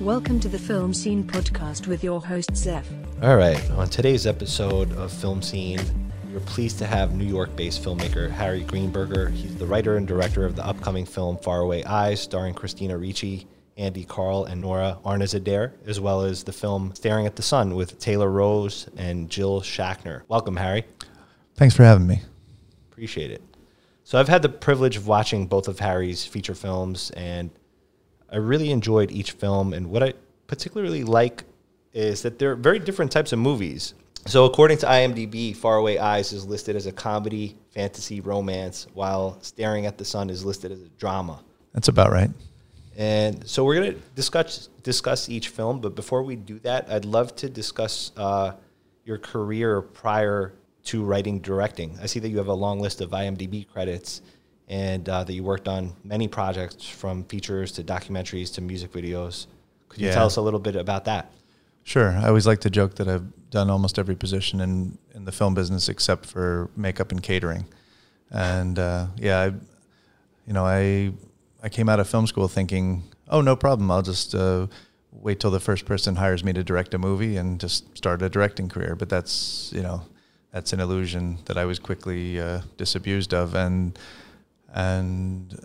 [0.00, 2.88] Welcome to the Film Scene podcast with your host, Zef.
[3.22, 5.78] All right, on today's episode of Film Scene,
[6.32, 9.30] we're pleased to have New York based filmmaker Harry Greenberger.
[9.30, 14.06] He's the writer and director of the upcoming film Faraway Eyes, starring Christina Ricci, Andy
[14.06, 18.30] Karl, and Nora Arnezeder, as well as the film Staring at the Sun with Taylor
[18.30, 20.22] Rose and Jill Shackner.
[20.28, 20.86] Welcome, Harry.
[21.56, 22.22] Thanks for having me.
[22.90, 23.42] Appreciate it.
[24.04, 27.50] So, I've had the privilege of watching both of Harry's feature films, and
[28.30, 29.72] I really enjoyed each film.
[29.72, 30.14] And what I
[30.46, 31.44] particularly like
[31.92, 33.94] is that they're very different types of movies.
[34.26, 39.86] So, according to IMDb, Faraway Eyes is listed as a comedy, fantasy, romance, while Staring
[39.86, 41.42] at the Sun is listed as a drama.
[41.72, 42.30] That's about right.
[42.98, 45.80] And so, we're going to discuss discuss each film.
[45.80, 48.52] But before we do that, I'd love to discuss uh,
[49.04, 50.52] your career prior
[50.84, 51.98] to writing directing.
[52.02, 54.20] I see that you have a long list of IMDb credits
[54.70, 59.46] and uh, that you worked on many projects from features to documentaries to music videos.
[59.88, 60.14] Could you Yeah.
[60.14, 61.30] tell us a little bit about that?
[61.82, 62.10] Sure.
[62.12, 65.54] I always like to joke that I've done almost every position in, in the film
[65.54, 67.66] business except for makeup and catering.
[68.30, 69.46] And uh, yeah, I,
[70.46, 71.12] you know, I
[71.62, 73.90] I came out of film school thinking, oh, no problem.
[73.90, 74.68] I'll just uh,
[75.10, 78.28] wait till the first person hires me to direct a movie and just start a
[78.28, 78.94] directing career.
[78.94, 80.02] But that's you know,
[80.52, 83.98] that's an illusion that I was quickly uh, disabused of, and
[84.74, 85.58] and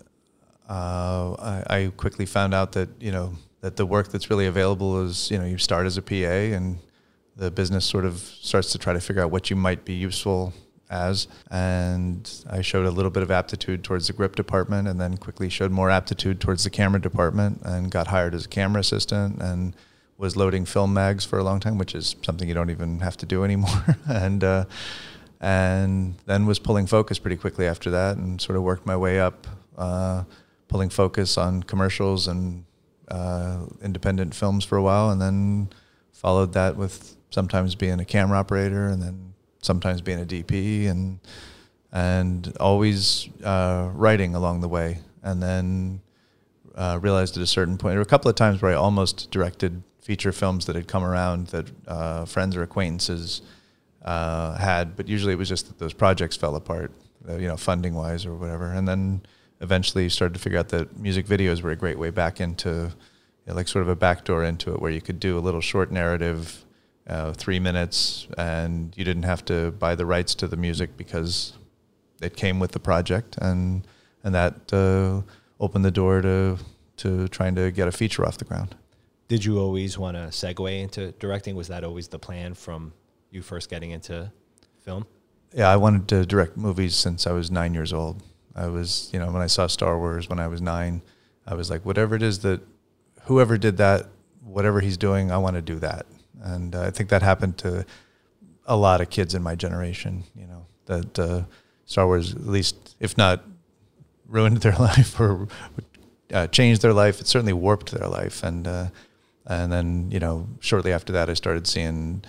[0.69, 1.35] uh,
[1.69, 5.29] I, I quickly found out that you know that the work that's really available is
[5.31, 6.15] you know you start as a PA
[6.55, 6.79] and
[7.35, 10.53] the business sort of starts to try to figure out what you might be useful
[10.89, 11.27] as.
[11.51, 15.49] And I showed a little bit of aptitude towards the grip department and then quickly
[15.49, 19.75] showed more aptitude towards the camera department and got hired as a camera assistant and
[20.17, 23.17] was loading film mags for a long time which is something you don't even have
[23.17, 23.97] to do anymore.
[24.07, 24.65] And uh,
[25.45, 29.19] and then was pulling focus pretty quickly after that and sort of worked my way
[29.19, 29.45] up
[29.77, 30.23] uh,
[30.67, 32.65] pulling focus on commercials and
[33.09, 35.69] uh, independent films for a while and then
[36.11, 41.19] followed that with sometimes being a camera operator and then sometimes being a DP and
[41.91, 44.97] and always uh, writing along the way.
[45.23, 46.01] And then
[46.73, 49.29] uh, realized at a certain point there were a couple of times where I almost
[49.31, 53.41] directed feature films that had come around that uh, friends or acquaintances
[54.05, 56.91] uh, had, but usually it was just that those projects fell apart,
[57.27, 58.71] uh, you know, funding wise or whatever.
[58.71, 59.23] And then
[59.61, 63.47] eventually started to figure out that music videos were a great way back into, you
[63.47, 65.91] know, like sort of a backdoor into it, where you could do a little short
[65.91, 66.63] narrative,
[67.07, 71.53] uh, three minutes, and you didn't have to buy the rights to the music because
[72.21, 73.87] it came with the project, and
[74.23, 75.21] and that uh,
[75.59, 76.57] opened the door to
[76.97, 78.75] to trying to get a feature off the ground.
[79.27, 81.55] Did you always want to segue into directing?
[81.55, 82.93] Was that always the plan from
[83.35, 84.31] you first getting into
[84.81, 85.05] film?
[85.53, 88.23] Yeah, I wanted to direct movies since I was nine years old.
[88.55, 91.01] I was, you know, when I saw Star Wars when I was nine,
[91.45, 92.61] I was like, whatever it is that,
[93.23, 94.07] whoever did that,
[94.43, 96.05] whatever he's doing, I want to do that.
[96.41, 97.85] And uh, I think that happened to
[98.65, 100.23] a lot of kids in my generation.
[100.35, 101.43] You know, that uh,
[101.85, 103.43] Star Wars, at least, if not
[104.27, 105.47] ruined their life or
[106.33, 108.43] uh, changed their life, it certainly warped their life.
[108.43, 108.87] And uh,
[109.45, 112.23] and then you know, shortly after that, I started seeing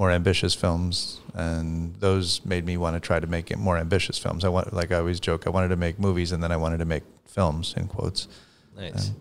[0.00, 4.16] more ambitious films, and those made me want to try to make it more ambitious
[4.16, 4.46] films.
[4.46, 6.78] I want, like I always joke, I wanted to make movies, and then I wanted
[6.78, 8.26] to make films in quotes.
[8.74, 9.08] Nice.
[9.08, 9.14] Yeah.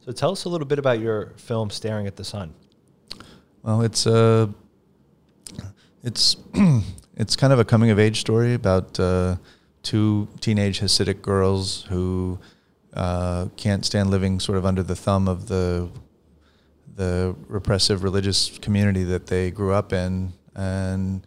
[0.00, 2.52] So tell us a little bit about your film Staring at the Sun.
[3.62, 4.48] Well, it's uh,
[6.02, 6.36] it's
[7.16, 9.36] it's kind of a coming of age story about uh,
[9.84, 12.40] two teenage Hasidic girls who
[12.94, 15.88] uh, can't stand living sort of under the thumb of the
[17.00, 21.26] the repressive religious community that they grew up in, and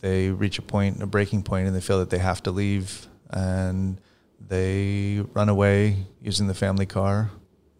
[0.00, 3.08] they reach a point, a breaking point, and they feel that they have to leave,
[3.30, 4.00] and
[4.38, 7.32] they run away using the family car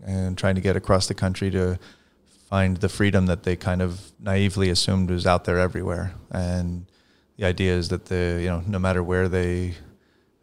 [0.04, 1.78] and trying to get across the country to
[2.50, 6.14] find the freedom that they kind of naively assumed was out there everywhere.
[6.32, 6.86] And
[7.36, 9.74] the idea is that the you know no matter where they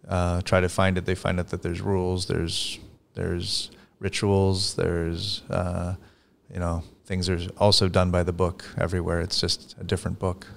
[0.08, 2.80] uh, try to find it, they find out that there's rules, there's
[3.16, 3.70] there's
[4.00, 5.96] rituals, there's uh,
[6.54, 9.20] you know things are also done by the book everywhere.
[9.22, 10.48] It's just a different book.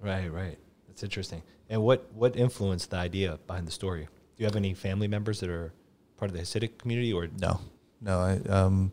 [0.00, 0.58] Right, right.
[0.88, 1.42] That's interesting.
[1.68, 4.02] And what what influenced the idea behind the story?
[4.02, 5.72] Do you have any family members that are
[6.16, 7.60] part of the Hasidic community, or No,
[8.00, 8.18] no.
[8.18, 8.92] I um,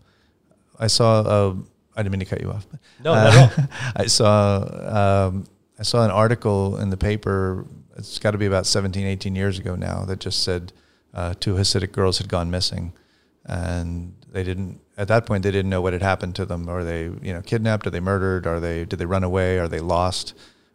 [0.79, 1.21] I saw.
[1.21, 1.55] Uh,
[1.95, 2.67] I didn't mean to cut you off.
[3.03, 3.65] No, not at all.
[3.95, 5.27] I saw.
[5.27, 5.45] Um,
[5.79, 7.65] I saw an article in the paper.
[7.97, 10.05] It's got to be about 17, 18 years ago now.
[10.05, 10.73] That just said
[11.13, 12.93] uh, two Hasidic girls had gone missing,
[13.45, 14.79] and they didn't.
[14.97, 16.69] At that point, they didn't know what had happened to them.
[16.69, 17.87] Are they, you know, kidnapped?
[17.87, 18.47] Are they murdered?
[18.47, 18.85] Are they?
[18.85, 19.59] Did they run away?
[19.59, 20.33] Are they lost?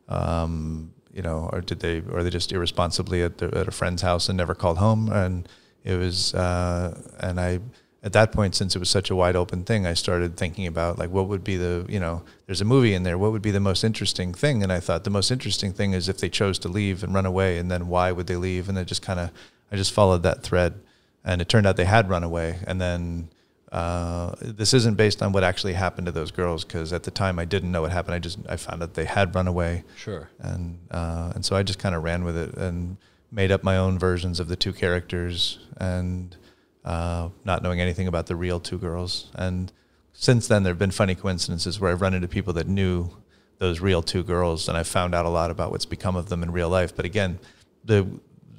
[0.08, 2.02] Um, you know, or did they?
[2.10, 5.10] Or they just irresponsibly at, the, at a friend's house and never called home?
[5.10, 5.48] And
[5.84, 6.34] it was.
[6.34, 7.60] Uh, and I
[8.04, 10.98] at that point, since it was such a wide open thing, I started thinking about
[10.98, 13.16] like what would be the you know there's a movie in there.
[13.16, 14.62] What would be the most interesting thing?
[14.62, 17.26] And I thought the most interesting thing is if they chose to leave and run
[17.26, 18.68] away, and then why would they leave?
[18.68, 19.30] And I just kind of
[19.70, 20.80] I just followed that thread,
[21.24, 22.58] and it turned out they had run away.
[22.66, 23.28] And then
[23.72, 27.38] uh, this isn't based on what actually happened to those girls because at the time
[27.38, 28.14] I didn't know what happened.
[28.14, 29.84] I just I found out they had run away.
[29.96, 30.28] Sure.
[30.38, 32.98] And uh, and so I just kind of ran with it and
[33.30, 36.36] made up my own versions of the two characters and
[36.84, 39.30] uh, not knowing anything about the real two girls.
[39.34, 39.72] And
[40.12, 43.10] since then, there have been funny coincidences where I've run into people that knew
[43.58, 46.42] those real two girls, and I've found out a lot about what's become of them
[46.42, 46.94] in real life.
[46.94, 47.38] But again,
[47.84, 48.06] the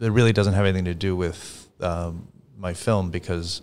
[0.01, 2.27] it really doesn't have anything to do with um,
[2.57, 3.62] my film because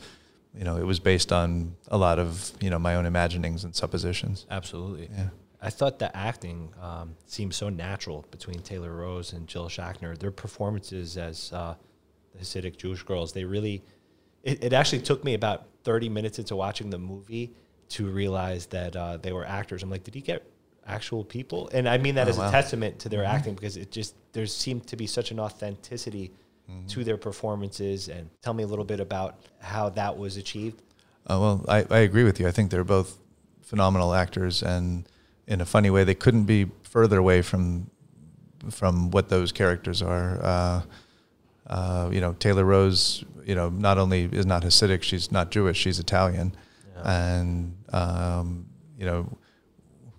[0.54, 3.74] you know it was based on a lot of you know my own imaginings and
[3.74, 4.46] suppositions.
[4.50, 5.08] Absolutely.
[5.12, 5.28] Yeah.
[5.62, 10.16] I thought the acting um, seemed so natural between Taylor Rose and Jill Shackner.
[10.18, 11.74] Their performances as uh,
[12.34, 13.82] the Hasidic Jewish girls, they really
[14.42, 17.52] it, it actually took me about 30 minutes into watching the movie
[17.90, 19.82] to realize that uh, they were actors.
[19.82, 20.42] I'm like, did he get
[20.86, 21.68] actual people?
[21.74, 22.48] And I mean that Oh, as wow.
[22.48, 23.28] a testament to their Mhm.
[23.34, 26.32] acting because it just there seemed to be such an authenticity
[26.70, 26.86] Mm-hmm.
[26.86, 28.08] to their performances.
[28.08, 30.82] And tell me a little bit about how that was achieved.
[31.26, 32.46] Uh, well, I, I agree with you.
[32.46, 33.18] I think they're both
[33.62, 35.08] phenomenal actors, and
[35.46, 37.90] in a funny way, they couldn't be further away from
[38.70, 40.38] from what those characters are.
[40.42, 40.82] Uh,
[41.66, 45.78] uh, you know, Taylor Rose, you know, not only is not Hasidic, she's not Jewish,
[45.78, 46.54] she's Italian,
[47.02, 48.66] and um,
[48.98, 49.28] you know,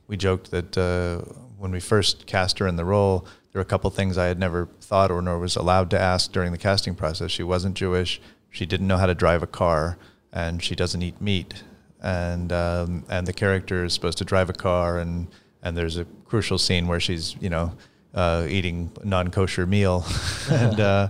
[0.08, 1.20] we joked that uh,
[1.58, 4.40] when we first cast her in the role, there were a couple things I had
[4.40, 7.32] never thought or nor was allowed to ask during the casting process.
[7.32, 8.22] She wasn't Jewish.
[8.50, 9.98] She didn't know how to drive a car,
[10.32, 11.64] and she doesn't eat meat.
[12.02, 15.28] And um, and the character is supposed to drive a car, and
[15.62, 17.74] and there's a crucial scene where she's you know
[18.14, 20.06] uh, eating non-kosher meal,
[20.50, 20.80] and.
[20.80, 21.10] Uh,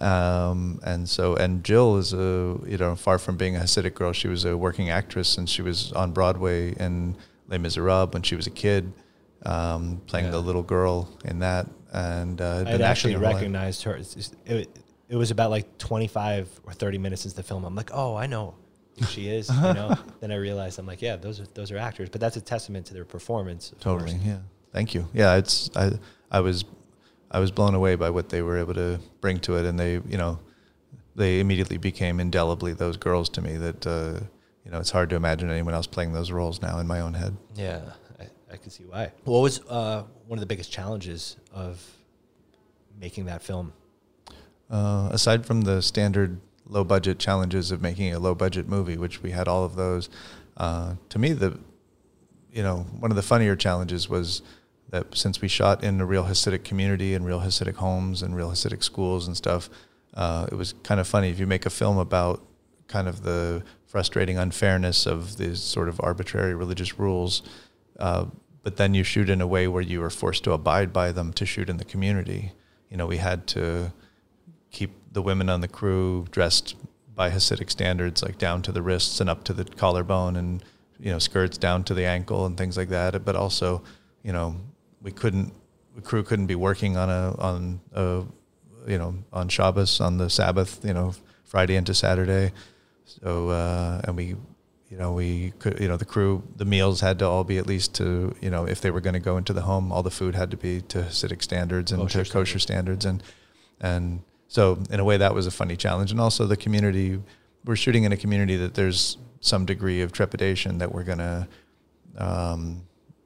[0.00, 4.12] um, and so, and Jill is a, you know, far from being a Hasidic girl,
[4.12, 7.16] she was a working actress and she was on Broadway in
[7.46, 8.92] Les Miserables when she was a kid,
[9.44, 11.66] um, playing the little girl in that.
[11.92, 13.34] And uh, I actually acting her whole life.
[13.34, 14.00] recognized her.
[14.46, 14.68] It,
[15.08, 17.64] it was about like 25 or 30 minutes into the film.
[17.64, 18.54] I'm like, oh, I know
[18.98, 19.48] who she is.
[19.48, 19.94] You know.
[20.20, 22.08] then I realized I'm like, yeah, those are those are actors.
[22.08, 23.72] But that's a testament to their performance.
[23.80, 24.24] Totally, course.
[24.24, 24.38] yeah.
[24.72, 25.06] Thank you.
[25.12, 25.92] Yeah, it's I
[26.30, 26.64] I was
[27.30, 29.92] I was blown away by what they were able to bring to it, and they
[29.94, 30.38] you know
[31.14, 33.56] they immediately became indelibly those girls to me.
[33.56, 34.20] That uh,
[34.64, 37.14] you know it's hard to imagine anyone else playing those roles now in my own
[37.14, 37.36] head.
[37.54, 37.80] Yeah,
[38.52, 39.12] I, can see why.
[39.24, 41.84] What was uh, one of the biggest challenges of
[43.00, 43.72] making that film?
[44.70, 49.22] Uh, aside from the standard low budget challenges of making a low budget movie, which
[49.22, 50.08] we had all of those,
[50.56, 51.58] uh, to me the
[52.52, 54.42] you know one of the funnier challenges was
[54.90, 58.50] that since we shot in a real Hasidic community and real Hasidic homes and real
[58.50, 59.70] Hasidic schools and stuff,
[60.14, 62.44] uh, it was kind of funny if you make a film about
[62.88, 67.42] kind of the frustrating unfairness of these sort of arbitrary religious rules,
[67.98, 68.26] uh,
[68.62, 71.32] but then you shoot in a way where you are forced to abide by them
[71.34, 72.52] to shoot in the community.
[72.90, 73.92] You know, we had to
[74.70, 76.76] keep the women on the crew dressed
[77.14, 80.64] by Hasidic standards, like down to the wrists and up to the collarbone, and
[80.98, 83.24] you know skirts down to the ankle and things like that.
[83.24, 83.82] But also,
[84.22, 84.56] you know,
[85.02, 85.52] we couldn't,
[85.94, 88.24] the crew couldn't be working on a on a,
[88.86, 91.14] you know, on Shabbos on the Sabbath, you know,
[91.44, 92.52] Friday into Saturday.
[93.04, 94.36] So uh, and we,
[94.92, 97.66] you know, we could, you know, the crew, the meals had to all be at
[97.66, 100.10] least to, you know, if they were going to go into the home, all the
[100.10, 103.22] food had to be to Hasidic standards and Kosher to kosher standards, and
[103.80, 107.18] and so in a way that was a funny challenge, and also the community.
[107.64, 111.48] We're shooting in a community that there's some degree of trepidation that we're going to
[112.18, 112.82] um,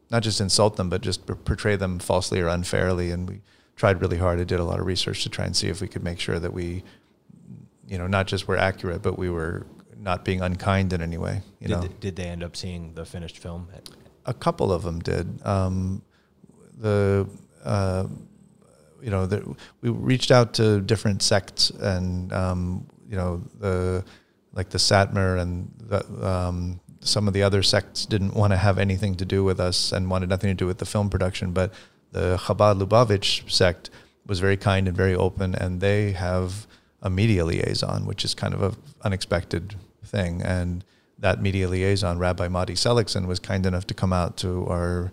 [0.08, 3.10] not just insult them, but just portray them falsely or unfairly.
[3.10, 3.40] And we
[3.74, 4.38] tried really hard.
[4.38, 6.38] I did a lot of research to try and see if we could make sure
[6.38, 6.84] that we,
[7.88, 9.66] you know, not just were accurate, but we were
[9.98, 11.42] not being unkind in any way.
[11.60, 13.68] You Did, know, did they end up seeing the finished film?
[14.26, 15.44] a couple of them did.
[15.46, 16.02] Um,
[16.76, 17.28] the
[17.64, 18.06] uh,
[19.00, 24.04] you know the, we reached out to different sects and um, you know the
[24.52, 28.78] like the Satmar and the, um, some of the other sects didn't want to have
[28.78, 31.52] anything to do with us and wanted nothing to do with the film production.
[31.52, 31.72] But
[32.12, 33.90] the Chabad Lubavitch sect
[34.26, 36.66] was very kind and very open, and they have
[37.02, 39.76] a media liaison, which is kind of a unexpected
[40.06, 40.42] thing.
[40.42, 40.84] And
[41.18, 45.12] that media liaison, Rabbi Motti Seligson, was kind enough to come out to our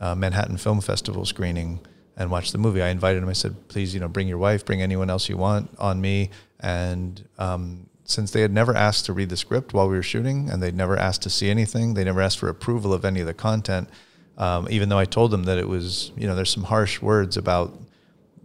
[0.00, 1.80] uh, Manhattan Film Festival screening
[2.16, 2.82] and watch the movie.
[2.82, 3.28] I invited him.
[3.28, 6.30] I said, "Please, you know, bring your wife, bring anyone else you want on me."
[6.60, 10.50] And um, since they had never asked to read the script while we were shooting,
[10.50, 13.26] and they'd never asked to see anything, they never asked for approval of any of
[13.26, 13.88] the content.
[14.36, 17.36] Um, even though I told them that it was, you know, there's some harsh words
[17.36, 17.78] about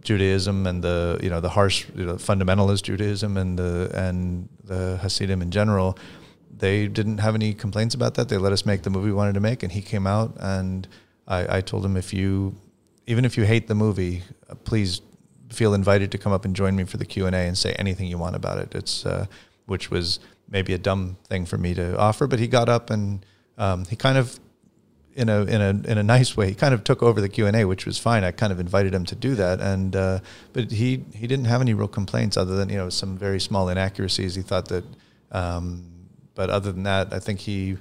[0.02, 4.98] Judaism and the, you know, the harsh you know, fundamentalist Judaism and the and the
[4.98, 5.98] Hasidim in general
[6.60, 8.28] they didn't have any complaints about that.
[8.28, 10.86] They let us make the movie we wanted to make, and he came out and
[11.26, 12.54] I, I told him if you,
[13.06, 14.22] even if you hate the movie,
[14.64, 15.00] please
[15.50, 17.72] feel invited to come up and join me for the Q and A and say
[17.72, 18.74] anything you want about it.
[18.74, 19.26] It's uh,
[19.66, 23.24] which was maybe a dumb thing for me to offer, but he got up and
[23.56, 24.38] um, he kind of
[25.14, 26.48] in a in a in a nice way.
[26.48, 28.24] He kind of took over the Q and A, which was fine.
[28.24, 30.20] I kind of invited him to do that, and uh,
[30.52, 33.68] but he he didn't have any real complaints other than you know some very small
[33.68, 34.34] inaccuracies.
[34.34, 34.84] He thought that,
[35.32, 35.84] um,
[36.34, 37.76] but other than that, I think he,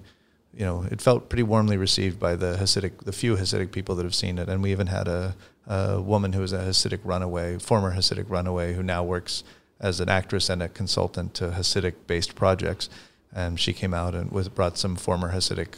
[0.53, 4.03] you know, it felt pretty warmly received by the Hasidic, the few Hasidic people that
[4.03, 5.36] have seen it, and we even had a,
[5.67, 9.43] a woman who was a Hasidic runaway, former Hasidic runaway, who now works
[9.79, 12.89] as an actress and a consultant to Hasidic-based projects.
[13.31, 15.75] And she came out and was brought some former Hasidic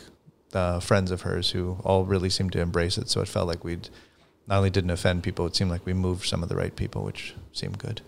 [0.56, 3.10] uh, friends of hers who all really seemed to embrace it.
[3.10, 3.90] So it felt like we'd
[4.48, 7.04] not only didn't offend people, it seemed like we moved some of the right people,
[7.04, 8.02] which seemed good.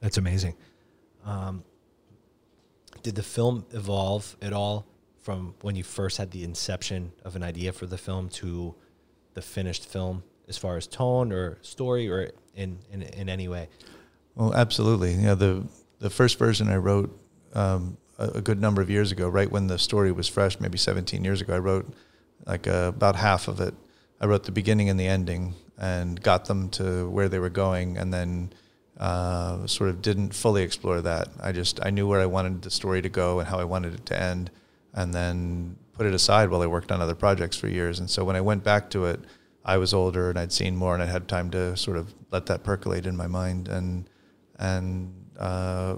[0.00, 0.54] That's amazing.
[1.24, 1.64] Um,
[3.02, 4.86] did the film evolve at all
[5.20, 8.74] from when you first had the inception of an idea for the film to
[9.34, 13.68] the finished film, as far as tone or story, or in in, in any way?
[14.34, 15.12] Well, absolutely.
[15.12, 15.66] You know, the
[15.98, 17.16] the first version I wrote
[17.54, 21.24] um, a, good number of years ago, right when the story was fresh, maybe 17
[21.24, 21.54] years ago.
[21.54, 21.92] I wrote
[22.46, 23.74] like uh, about half of it.
[24.20, 27.98] I wrote the beginning and the ending, and got them to where they were going,
[27.98, 28.52] and then
[28.98, 31.28] uh, sort of didn't fully explore that.
[31.40, 33.94] I just I knew where I wanted the story to go and how I wanted
[33.94, 34.50] it to end,
[34.94, 37.98] and then put it aside while I worked on other projects for years.
[37.98, 39.20] And so when I went back to it,
[39.64, 42.46] I was older and I'd seen more, and I had time to sort of let
[42.46, 44.08] that percolate in my mind and
[44.58, 45.96] and uh,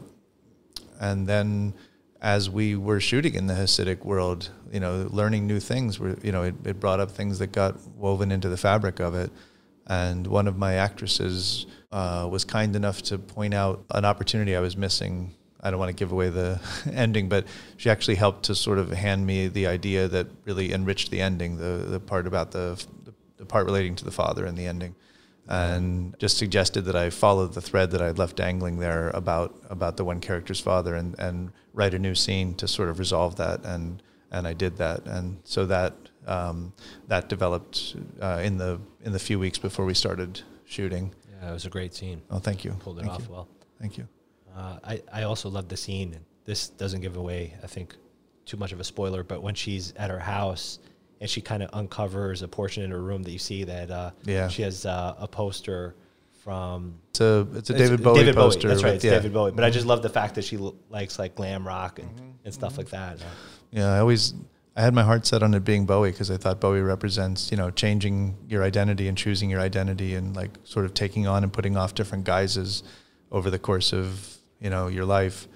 [1.01, 1.75] and then
[2.21, 6.33] as we were shooting in the Hasidic world, you know, learning new things, were, you
[6.33, 9.31] know, it, it brought up things that got woven into the fabric of it.
[9.87, 14.61] And one of my actresses uh, was kind enough to point out an opportunity I
[14.61, 15.35] was missing.
[15.61, 16.61] I don't want to give away the
[16.93, 17.47] ending, but
[17.77, 21.57] she actually helped to sort of hand me the idea that really enriched the ending,
[21.57, 22.85] the, the part about the,
[23.37, 24.95] the part relating to the father in the ending
[25.49, 29.97] and just suggested that I follow the thread that I'd left dangling there about about
[29.97, 33.65] the one character's father and, and write a new scene to sort of resolve that
[33.65, 35.95] and and I did that and so that
[36.27, 36.75] um,
[37.07, 41.15] that developed uh, in the in the few weeks before we started shooting.
[41.41, 42.21] Yeah, it was a great scene.
[42.31, 42.73] Oh, thank you.
[42.73, 43.33] Pulled it thank off you.
[43.33, 43.49] well.
[43.81, 44.07] Thank you.
[44.55, 46.19] Uh, I I also love the scene.
[46.45, 47.97] This doesn't give away, I think,
[48.45, 49.23] too much of a spoiler.
[49.23, 50.79] But when she's at her house
[51.21, 54.11] and she kind of uncovers a portion in her room that you see that uh,
[54.25, 54.49] Yeah.
[54.49, 55.95] she has uh, a poster
[56.45, 58.69] from It's a it's a David Bowie David poster.
[58.69, 59.13] That's right, it's yeah.
[59.13, 59.51] David Bowie.
[59.51, 62.29] But I just love the fact that she l- likes like glam rock and, Mm-hmm.
[62.45, 63.19] and stuff like that.
[63.71, 64.35] Yeah, I always
[64.77, 67.57] I had my heart set on it being Bowie because I thought Bowie represents you
[67.57, 71.53] know changing your identity and choosing your identity and like sort of taking on and
[71.53, 72.85] putting off different guises
[73.33, 75.49] over the course of you know your life,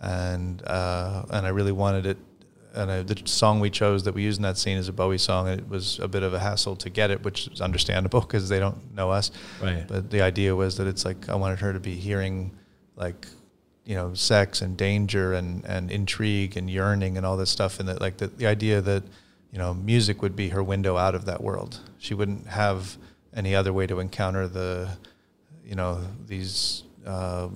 [0.00, 2.16] and uh, and I really wanted it.
[2.74, 5.18] And I, the song we chose that we used in that scene is a Bowie
[5.18, 5.48] song.
[5.48, 8.58] It was a bit of a hassle to get it, which is understandable because they
[8.58, 9.30] don't know us.
[9.62, 9.84] Right.
[9.86, 12.56] But the idea was that it's like I wanted her to be hearing
[12.96, 13.26] like
[13.84, 17.88] you know sex and danger and and intrigue and yearning and all this stuff and
[17.88, 19.02] that like the, the idea that
[19.50, 22.98] you know music would be her window out of that world she wouldn't have
[23.34, 24.90] any other way to encounter the
[25.64, 27.48] you know these uh,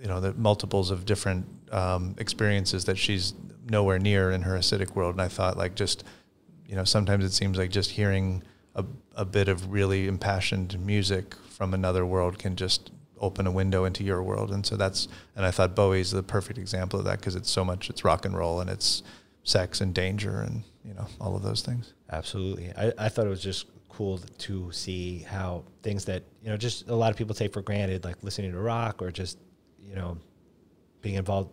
[0.00, 3.34] you know the multiples of different um, experiences that she's
[3.70, 5.14] nowhere near in her Hasidic world.
[5.14, 6.04] And i thought like just
[6.66, 8.42] you know sometimes it seems like just hearing
[8.74, 8.84] a,
[9.16, 14.04] a bit of really impassioned music from another world can just open a window into
[14.04, 14.52] your world.
[14.52, 17.64] And so that's and i thought bowie's the perfect example of that because it's so
[17.64, 19.02] much it's rock and roll and it's
[19.44, 21.94] sex and danger and you know all of those things.
[22.10, 22.72] Absolutely.
[22.76, 23.66] I, I thought it was just
[23.98, 27.62] cool to see how things that, you know, just a lot of people take for
[27.62, 29.38] granted, like listening to rock or just,
[29.82, 30.16] you know,
[31.02, 31.50] being involved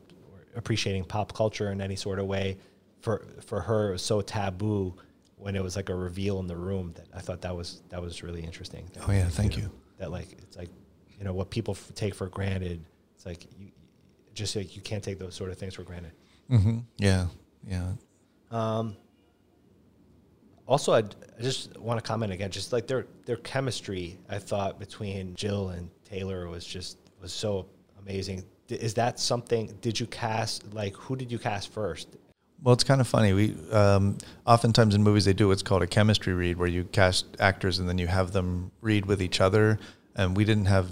[0.55, 2.57] appreciating pop culture in any sort of way.
[3.01, 4.95] For for her, it was so taboo
[5.37, 8.01] when it was like a reveal in the room that I thought that was that
[8.01, 8.89] was really interesting.
[9.07, 9.71] Oh, yeah, thank know, you.
[9.97, 10.69] That like it's like,
[11.17, 12.83] you know, what people f- take for granted.
[13.15, 13.71] It's like you,
[14.33, 16.11] just like you can't take those sort of things for granted.
[16.49, 16.79] mm-hmm.
[16.97, 17.27] yeah
[17.65, 17.93] yeah
[18.51, 18.97] Um,
[20.67, 24.17] also, I'd, I just want to comment again, just like their their chemistry.
[24.29, 27.67] I thought between Jill and Taylor was just was so
[28.01, 28.43] amazing.
[28.69, 29.77] Is that something?
[29.81, 32.07] Did you cast like who did you cast first?
[32.63, 33.33] Well, it's kind of funny.
[33.33, 37.25] We um, oftentimes in movies they do what's called a chemistry read, where you cast
[37.39, 39.77] actors and then you have them read with each other.
[40.15, 40.89] And we didn't have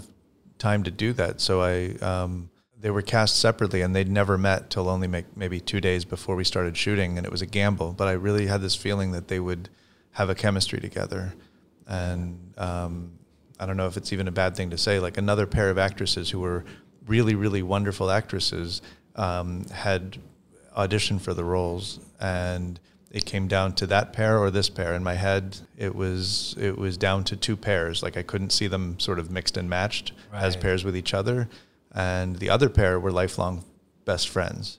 [0.58, 4.68] time to do that, so I um, they were cast separately, and they'd never met
[4.68, 7.94] till only make, maybe two days before we started shooting, and it was a gamble.
[7.94, 9.70] But I really had this feeling that they would
[10.12, 11.32] have a chemistry together,
[11.86, 13.12] and um,
[13.58, 15.00] I don't know if it's even a bad thing to say.
[15.00, 16.66] Like another pair of actresses who were
[17.06, 18.82] really, really wonderful actresses
[19.16, 20.18] um, had
[20.76, 22.80] auditioned for the roles, and
[23.10, 24.94] it came down to that pair or this pair.
[24.94, 28.02] In my head, it was it was down to two pairs.
[28.02, 31.48] Like I couldn't see them sort of mixed and matched as pairs with each other,
[31.92, 33.64] and the other pair were lifelong
[34.04, 34.78] best friends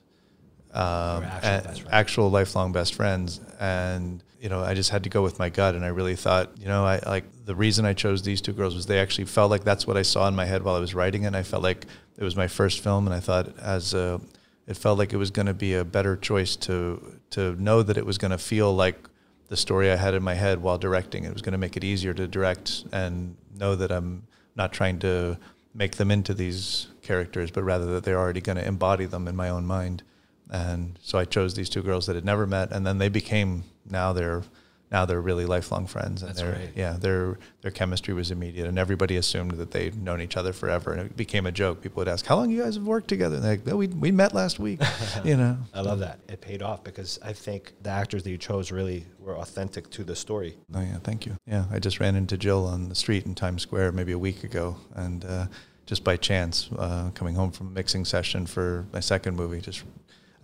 [0.76, 1.84] um, actual best friends.
[1.90, 3.40] actual lifelong best friends.
[3.58, 6.52] And you know, I just had to go with my gut, and I really thought,
[6.58, 9.50] you know, I like the reason I chose these two girls was they actually felt
[9.50, 11.28] like that's what I saw in my head while I was writing it.
[11.28, 14.20] And I felt like it was my first film, and I thought as a,
[14.66, 17.96] it felt like it was going to be a better choice to to know that
[17.96, 19.08] it was going to feel like
[19.48, 21.24] the story I had in my head while directing.
[21.24, 24.26] It was going to make it easier to direct and know that I'm
[24.56, 25.38] not trying to
[25.74, 29.36] make them into these characters, but rather that they're already going to embody them in
[29.36, 30.02] my own mind.
[30.50, 33.64] And so I chose these two girls that had never met, and then they became
[33.90, 34.42] now they're
[34.90, 36.22] now they're really lifelong friends.
[36.22, 36.70] And That's they're.
[36.76, 40.92] Yeah, their their chemistry was immediate, and everybody assumed that they'd known each other forever,
[40.92, 41.82] and it became a joke.
[41.82, 43.88] People would ask, "How long you guys have worked together?" And they're like, "No, we
[43.88, 44.80] we met last week,"
[45.24, 45.58] you know.
[45.74, 46.20] I love that.
[46.28, 50.04] It paid off because I think the actors that you chose really were authentic to
[50.04, 50.56] the story.
[50.72, 51.36] Oh yeah, thank you.
[51.46, 54.44] Yeah, I just ran into Jill on the street in Times Square maybe a week
[54.44, 55.46] ago, and uh,
[55.86, 59.82] just by chance, uh, coming home from a mixing session for my second movie, just.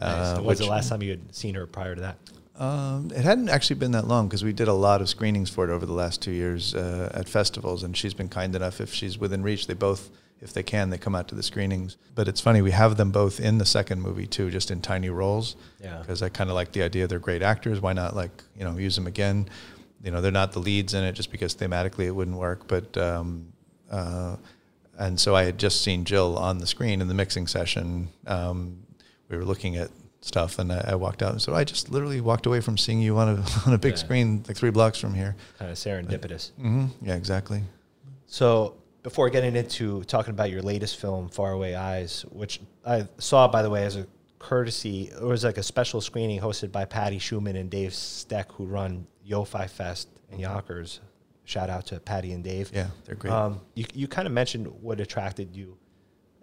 [0.01, 0.11] Nice.
[0.11, 2.17] Uh, When was the last time you had seen her prior to that?
[2.56, 5.68] Um, it hadn't actually been that long because we did a lot of screenings for
[5.68, 8.80] it over the last two years uh, at festivals, and she's been kind enough.
[8.80, 11.97] If she's within reach, they both, if they can, they come out to the screenings.
[12.14, 15.09] But it's funny we have them both in the second movie too, just in tiny
[15.09, 15.56] roles.
[15.82, 15.99] Yeah.
[15.99, 17.80] Because I kind of like the idea they're great actors.
[17.80, 19.49] Why not like you know use them again?
[20.04, 22.68] You know they're not the leads in it just because thematically it wouldn't work.
[22.68, 23.52] But um,
[23.90, 24.37] uh,
[24.99, 28.09] and so I had just seen Jill on the screen in the mixing session.
[28.26, 28.82] Um,
[29.28, 29.90] we were looking at
[30.25, 33.00] stuff, and I, I walked out and so I just literally walked away from seeing
[33.00, 33.99] you on a on a big Yeah.
[33.99, 35.37] screen like three blocks from here.
[35.59, 36.52] Kind of serendipitous.
[36.52, 37.62] hmm Yeah, exactly.
[38.26, 43.62] So before getting into talking about your latest film, Faraway Eyes, which I saw by
[43.62, 44.07] the way as a
[44.38, 48.64] courtesy, it was like a special screening hosted by Patty Schumann and Dave Steck, who
[48.64, 51.00] run Yo-Fi Fest and Yonkers.
[51.45, 52.71] Shout out to Patty and Dave.
[52.73, 53.32] Yeah, they're great.
[53.32, 55.76] Um, you you kind of mentioned what attracted you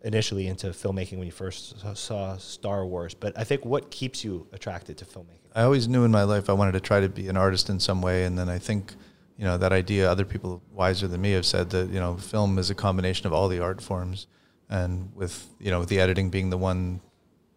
[0.03, 4.47] initially into filmmaking when you first saw- Star Wars, but I think what keeps you
[4.51, 5.49] attracted to filmmaking?
[5.55, 7.79] I always knew in my life I wanted to try to be an artist in
[7.79, 8.93] some way, and then I think,
[9.37, 10.09] you know, that idea.
[10.09, 13.33] Other people wiser than me have said that you know, film is a combination of
[13.33, 14.27] all the art forms,
[14.69, 17.01] and with you know, with the editing being the one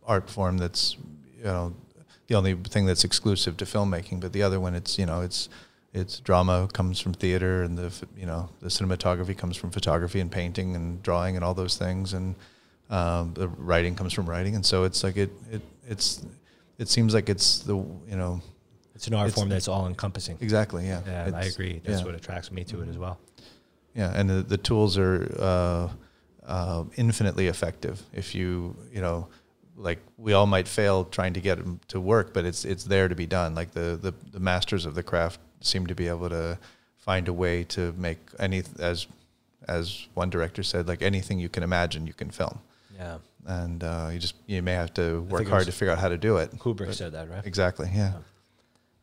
[0.06, 0.96] art form that's
[1.36, 1.74] you know
[2.26, 5.48] the only thing that's exclusive to filmmaking, but the other one, it's you know, it's
[5.94, 10.30] it's drama comes from theater, and the you know the cinematography comes from photography and
[10.30, 12.34] painting and drawing and all those things, and
[12.90, 16.24] um, the writing comes from writing, and so it's like it it it's
[16.78, 18.40] it seems like it's the you know
[18.94, 20.38] It's an art It's- form that's all encompassing.
[20.40, 21.80] exactly yeah Yeah, I agree.
[21.84, 22.06] That's yeah.
[22.06, 23.18] what attracts me to it as well.
[23.94, 25.88] yeah and the, the tools are uh,
[26.46, 29.28] uh, infinitely effective if you you know
[29.76, 33.08] like we all might fail trying to get them to work but it's it's there
[33.08, 36.28] to be done like the the, the masters of the craft seem to be able
[36.28, 36.58] to
[36.96, 39.06] find a way to make any as
[39.68, 42.58] as one director said like anything you can imagine you can film
[42.96, 43.18] Yeah.
[43.46, 46.16] and uh, you just you may have to work hard to figure out how to
[46.18, 47.44] do it Kubrick But- said that, right?
[47.46, 48.14] exactly yeah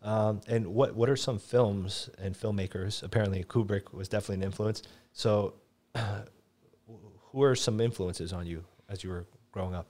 [0.02, 3.04] Um, and what what are some films and filmmakers?
[3.04, 4.82] Apparently, Kubrick was definitely an influence.
[5.12, 5.56] So,
[7.32, 9.88] who are some influences on you as you were growing up?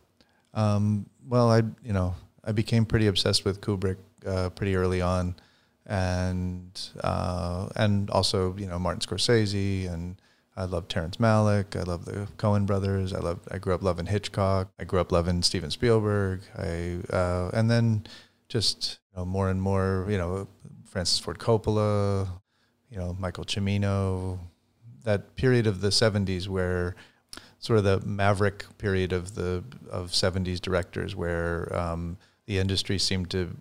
[0.53, 5.35] Um, well, I you know I became pretty obsessed with Kubrick uh, pretty early on,
[5.89, 10.21] and uh, and also you know Martin Scorsese and
[10.55, 11.75] I love Terrence Malick.
[11.75, 13.11] I love the Coen brothers.
[13.11, 14.69] I love I grew up loving Hitchcock.
[14.79, 16.41] I grew up loving Steven Spielberg.
[16.57, 18.05] I uh, and then
[18.49, 20.47] just you know, more and more you know
[20.85, 22.27] Francis Ford Coppola,
[22.89, 24.39] you know Michael Cimino.
[25.05, 26.95] That period of the '70s where
[27.57, 33.29] sort of the maverick period of the of 70s directors where um, the industry seemed
[33.31, 33.55] to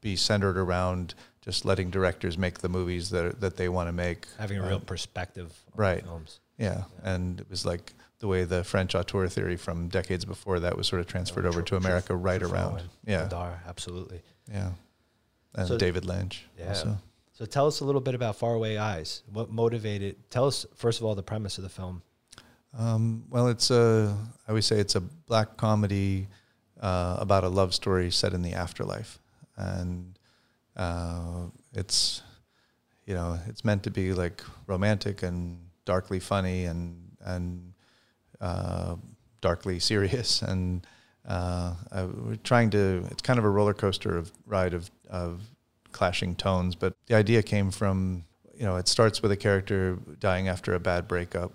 [0.00, 1.14] be centered around
[1.48, 4.74] just letting directors make the movies that that they want to make Having a real
[4.76, 6.02] Um, perspective on right.
[6.04, 6.40] films.
[6.58, 10.76] yeah and it was like the way the French auteur theory from decades before that
[10.76, 14.20] was sort of transferred over to America right Truffaut around yeah Godard, absolutely.
[14.50, 14.70] yeah
[15.54, 16.68] and So- David Lynch Yeah.
[16.68, 16.98] also.
[17.38, 19.22] So, tell us a little bit about Faraway Eyes.
[19.32, 20.16] What motivated?
[20.28, 22.02] Tell us first of all the premise of the film.
[22.76, 24.12] Um, well, it's a,
[24.46, 26.26] I always say it's a black comedy
[26.80, 29.20] uh, about a love story set in the afterlife.
[29.56, 30.17] And
[30.78, 32.22] uh, it's,
[33.06, 37.72] you know, it's meant to be like romantic and darkly funny and, and
[38.40, 38.96] uh,
[39.40, 40.42] darkly serious.
[40.42, 40.86] And
[41.26, 45.42] uh, I, we're trying to, it's kind of a roller coaster of ride of, of
[45.92, 46.74] clashing tones.
[46.74, 50.80] But the idea came from, you know, it starts with a character dying after a
[50.80, 51.52] bad breakup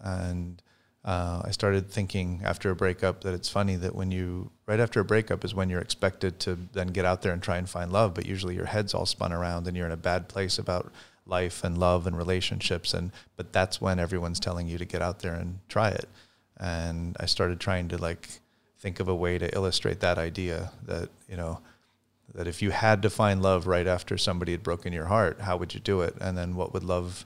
[0.00, 0.62] and
[1.06, 4.98] uh, I started thinking after a breakup that it's funny that when you right after
[4.98, 7.92] a breakup is when you're expected to then get out there and try and find
[7.92, 10.92] love, but usually your head's all spun around and you're in a bad place about
[11.24, 15.20] life and love and relationships and but that's when everyone's telling you to get out
[15.20, 16.08] there and try it.
[16.56, 18.28] And I started trying to like
[18.80, 21.60] think of a way to illustrate that idea that, you know,
[22.34, 25.56] that if you had to find love right after somebody had broken your heart, how
[25.56, 26.16] would you do it?
[26.20, 27.24] And then what would love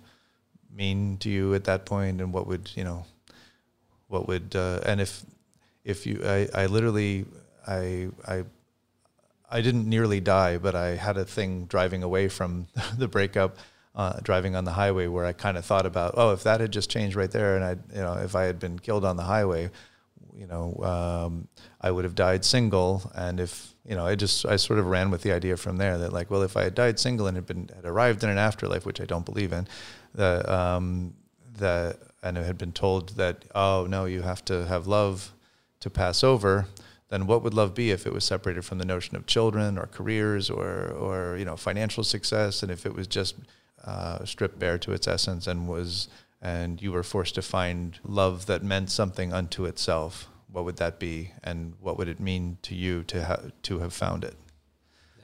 [0.70, 3.06] mean to you at that point and what would, you know,
[4.10, 5.24] what would uh, and if
[5.84, 7.24] if you I, I literally
[7.66, 8.44] I I
[9.50, 12.66] I didn't nearly die, but I had a thing driving away from
[12.98, 13.56] the breakup,
[13.94, 16.72] uh, driving on the highway where I kind of thought about, oh, if that had
[16.72, 19.24] just changed right there, and I, you know, if I had been killed on the
[19.24, 19.70] highway,
[20.36, 21.48] you know, um,
[21.80, 25.10] I would have died single, and if you know, I just I sort of ran
[25.10, 27.46] with the idea from there that like, well, if I had died single and had
[27.46, 29.66] been had arrived in an afterlife, which I don't believe in,
[30.14, 31.14] the um,
[31.58, 35.32] the and had been told that oh no, you have to have love
[35.80, 36.66] to pass over,
[37.08, 39.86] then what would love be if it was separated from the notion of children or
[39.86, 43.36] careers or or you know financial success, and if it was just
[43.84, 46.08] uh, stripped bare to its essence and was
[46.42, 50.98] and you were forced to find love that meant something unto itself, what would that
[50.98, 54.34] be, and what would it mean to you to ha- to have found it?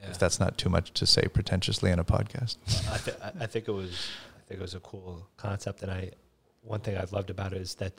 [0.01, 0.11] Yeah.
[0.11, 2.57] If that's not too much to say pretentiously in a podcast.
[2.91, 6.11] I, th- I think it was I think it was a cool concept, and I
[6.67, 7.93] one thing I've loved about it is that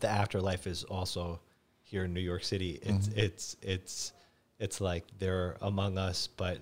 [0.00, 1.40] the afterlife is also
[1.82, 2.78] here in New York City.
[2.82, 3.16] It's Mhm.
[3.18, 4.12] it's it's
[4.58, 6.58] it's like they're among us, but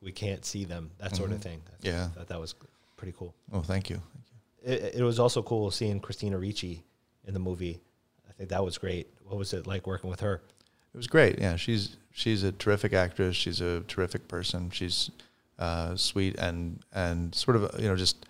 [0.00, 0.90] we can't see them.
[0.98, 1.42] That sort of Mhm.
[1.42, 1.62] thing.
[1.68, 2.08] I Yeah.
[2.10, 2.54] thought that was
[2.96, 3.34] pretty cool.
[3.52, 4.02] Oh, thank you.
[4.62, 6.84] It, it was also cool seeing Christina Ricci
[7.24, 7.80] in the movie.
[8.28, 9.08] I think that was great.
[9.24, 10.42] What was it like working with her?
[10.94, 11.38] It was great.
[11.38, 13.36] Yeah, she's she's a terrific actress.
[13.36, 14.70] She's a terrific person.
[14.70, 15.10] She's
[15.58, 18.26] uh, sweet and and sort of you know just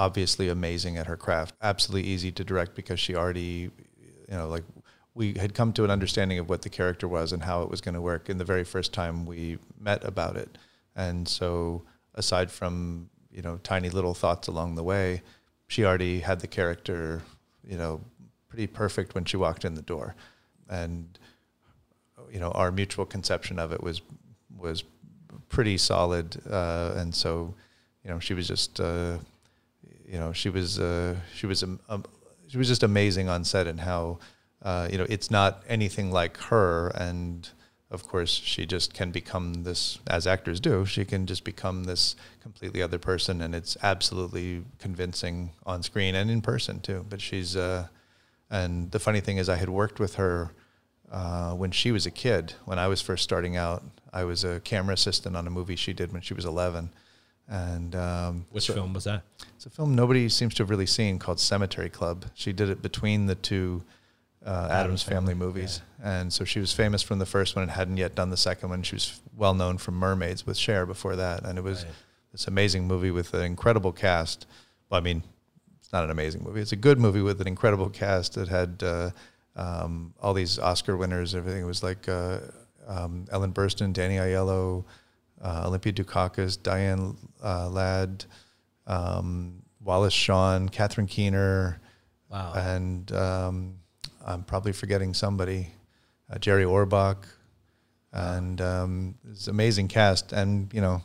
[0.00, 1.54] obviously amazing at her craft.
[1.60, 3.70] Absolutely easy to direct because she already
[4.30, 4.64] you know like
[5.14, 7.82] we had come to an understanding of what the character was and how it was
[7.82, 10.56] going to work in the very first time we met about it.
[10.96, 11.82] And so
[12.14, 15.22] aside from you know tiny little thoughts along the way,
[15.66, 17.22] she already had the character
[17.68, 18.00] you know
[18.48, 20.14] pretty perfect when she walked in the door,
[20.68, 21.18] and
[22.32, 24.00] you know our mutual conception of it was
[24.56, 24.82] was
[25.48, 27.54] pretty solid uh, and so
[28.04, 29.18] you know she was just uh,
[30.10, 32.04] you know she was uh, she was um, um,
[32.48, 34.18] she was just amazing on set and how
[34.62, 37.50] uh, you know it's not anything like her and
[37.90, 42.16] of course she just can become this as actors do she can just become this
[42.40, 47.56] completely other person and it's absolutely convincing on screen and in person too but she's
[47.56, 47.86] uh,
[48.50, 50.50] and the funny thing is I had worked with her
[51.10, 52.54] uh, when she was a kid.
[52.64, 55.92] When I was first starting out, I was a camera assistant on a movie she
[55.92, 56.90] did when she was 11.
[57.50, 59.22] And um, Which so- film was that?
[59.56, 62.24] It's a film nobody seems to have really seen called Cemetery Club.
[62.34, 63.82] She did it between the two
[64.46, 67.70] uh, Addams Family, Family, movies, and so she was famous from the first one and
[67.72, 68.82] hadn't yet done the second one.
[68.82, 71.92] She was well known from Mermaids with Cher before that, and it was Right.
[72.32, 74.46] this amazing movie with an incredible cast.
[74.88, 75.22] Well, I mean,
[75.78, 76.60] it's not an amazing movie.
[76.62, 79.10] It's a good movie with an incredible cast that had uh,
[79.56, 81.34] um, all these Oscar winners.
[81.34, 82.38] Everything it was like uh,
[82.88, 84.84] um, Ellen Burstyn, Danny Aiello,
[85.40, 88.24] uh, Olympia Dukakis, Diane uh, Ladd,
[88.86, 91.80] um, Wallace Shawn, Catherine Keener,
[92.30, 92.52] Wow.
[92.54, 93.74] and um,
[94.24, 95.68] I'm probably forgetting somebody,
[96.30, 97.24] uh, Jerry Orbach,
[98.12, 100.32] and um, it's an amazing cast.
[100.32, 101.02] And you know,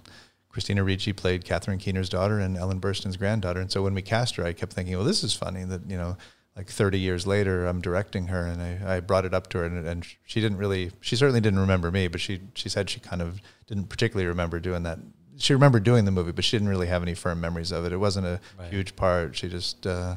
[0.49, 3.59] Christina Ricci played Catherine Keener's daughter and Ellen Burstyn's granddaughter.
[3.59, 5.97] And so when we cast her, I kept thinking, well, this is funny that you
[5.97, 6.17] know,
[6.55, 9.65] like 30 years later, I'm directing her, and I, I brought it up to her,
[9.65, 12.99] and, and she didn't really, she certainly didn't remember me, but she she said she
[12.99, 14.99] kind of didn't particularly remember doing that.
[15.37, 17.91] She remembered doing the movie, but she didn't really have any firm memories of it.
[17.91, 18.71] It wasn't a Right.
[18.71, 19.35] huge part.
[19.35, 20.15] She just, uh,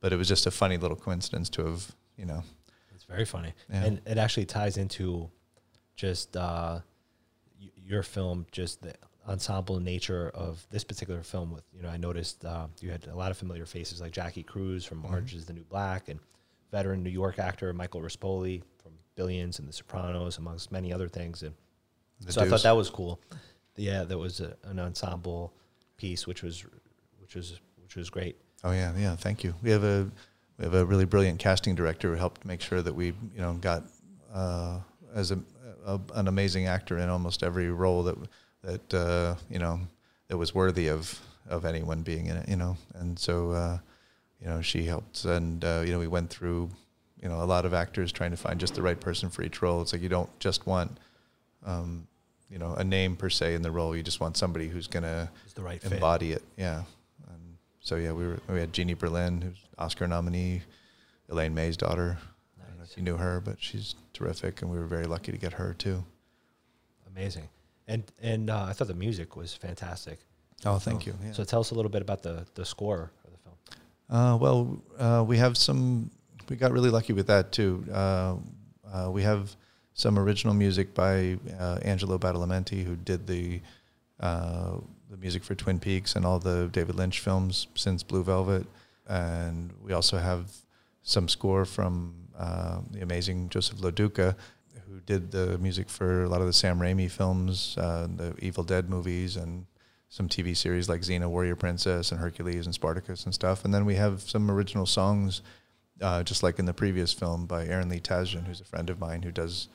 [0.00, 2.44] but it was just a funny little coincidence to have, you know,
[2.94, 3.84] It's very funny, Yeah.
[3.84, 5.28] and it actually ties into
[5.96, 6.80] just uh,
[7.76, 8.94] your film, just the
[9.28, 11.50] ensemble nature of this particular film.
[11.52, 14.42] With you know, I noticed uh, you had a lot of familiar faces like Jackie
[14.42, 15.10] Cruz from Mhm.
[15.10, 16.18] Orange Is the New Black, and
[16.72, 21.42] veteran New York actor Michael Rispoli from Billions and The Sopranos, amongst many other things.
[21.42, 21.52] And
[22.20, 23.20] the so I thought that was cool.
[23.76, 25.52] Yeah, that was a, an ensemble
[25.96, 26.64] piece, which was
[27.20, 28.36] which was which was great.
[28.64, 29.16] Oh yeah, yeah.
[29.16, 29.54] Thank you.
[29.62, 30.10] We have a
[30.58, 33.54] we have a really brilliant casting director who helped make sure that we you know
[33.54, 33.84] got
[34.32, 34.80] uh,
[35.14, 35.40] as a,
[35.84, 38.16] a an amazing actor in almost every role that
[38.62, 39.80] that uh, you know
[40.28, 42.48] that was worthy of of anyone being in it.
[42.48, 43.78] You know, and so uh,
[44.40, 46.70] you know she helped, and uh, you know we went through
[47.22, 49.62] you know a lot of actors trying to find just the right person for each
[49.62, 49.82] role.
[49.82, 50.98] It's like you don't just want
[51.64, 52.06] um,
[52.50, 53.96] you know a name per se in the role.
[53.96, 55.92] You just want somebody who's gonna right fit.
[55.92, 56.42] embody it.
[56.56, 56.82] Yeah.
[57.28, 60.62] And so yeah, we were we had Jeannie Berlin, who's Oscar nominee,
[61.28, 62.18] Elaine May's daughter.
[62.60, 65.32] I don't know if you knew her, but she's terrific, and we were very lucky
[65.32, 66.04] to get her too.
[67.14, 67.48] Amazing.
[67.90, 70.18] And and uh, I thought the music was fantastic.
[70.64, 71.14] Oh, thank So- you.
[71.24, 71.32] Yeah.
[71.32, 73.56] So tell us a little bit about the the score of the film.
[74.08, 74.58] Uh, well,
[74.98, 76.10] uh, we have some.
[76.48, 77.84] We got really lucky with that too.
[77.92, 78.34] Uh,
[78.92, 79.42] uh, we have
[79.94, 83.60] some original music by uh, Angelo Badalamenti, who did the
[84.20, 84.76] uh,
[85.10, 88.66] the music for Twin Peaks and all the David Lynch films since Blue Velvet,
[89.08, 90.44] and we also have
[91.02, 94.34] some score from uh, the amazing Joseph Loduca,
[94.90, 98.64] who did the music for a lot of the Sam Raimi films, uh, the Evil
[98.64, 99.66] Dead movies, and
[100.08, 103.64] some TV series like Xena, Warrior Princess, and Hercules and Spartacus and stuff.
[103.64, 105.42] And then we have some original songs,
[106.00, 108.98] uh, just like in the previous film by Aaron Lee Tasjan, who's a friend of
[108.98, 109.68] mine who does,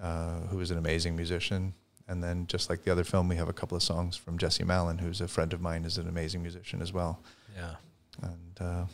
[0.00, 1.72] uh, who is an amazing musician.
[2.06, 4.64] And then just like the other film, we have a couple of songs from Jesse
[4.64, 7.22] Malin, who's a friend of mine, is an amazing musician as well.
[7.56, 7.74] Yeah.
[8.22, 8.84] And uh,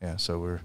[0.00, 0.60] yeah, so we're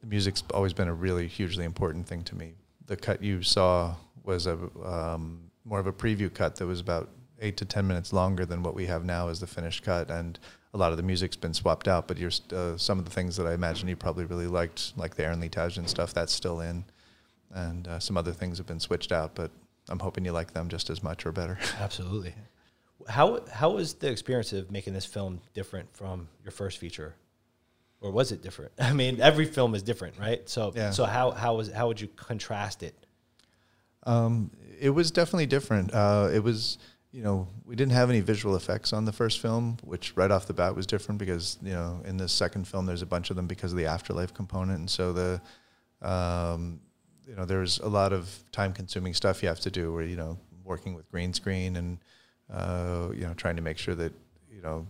[0.00, 2.52] the music's always been a really hugely important thing to me.
[2.86, 3.94] The cut you saw
[4.24, 7.08] was a um, more of a preview cut that was about
[7.40, 10.38] eight to ten minutes longer than what we have now as the finished cut, and
[10.72, 12.08] a lot of the music's been swapped out.
[12.08, 12.20] But
[12.52, 15.40] uh, some of the things that I imagine you probably really liked, like the Aaron
[15.40, 16.84] Lee Tasjan stuff, that's still in,
[17.52, 19.34] and uh, some other things have been switched out.
[19.34, 19.50] But
[19.88, 21.58] I'm hoping you like them just as much or better.
[21.78, 22.34] Absolutely.
[23.08, 27.14] How how was the experience of making this film different from your first feature,
[28.04, 28.70] or was it different?
[28.78, 30.48] I mean, every film is different, right?
[30.48, 30.90] So Yeah.
[30.90, 32.94] so how how was how would you contrast it?
[34.04, 35.94] Um, it was definitely different.
[35.94, 36.76] Uh, it was,
[37.10, 40.46] you know, we didn't have any visual effects on the first film, which right off
[40.46, 43.36] the bat was different because, you know, in the second film there's a bunch of
[43.36, 45.40] them because of the afterlife component, and so the,
[46.02, 46.80] um,
[47.26, 50.38] you know, there's a lot of time-consuming stuff you have to do, where you know,
[50.64, 51.98] working with green screen and,
[52.52, 54.12] uh, you know, trying to make sure that,
[54.54, 54.86] you know,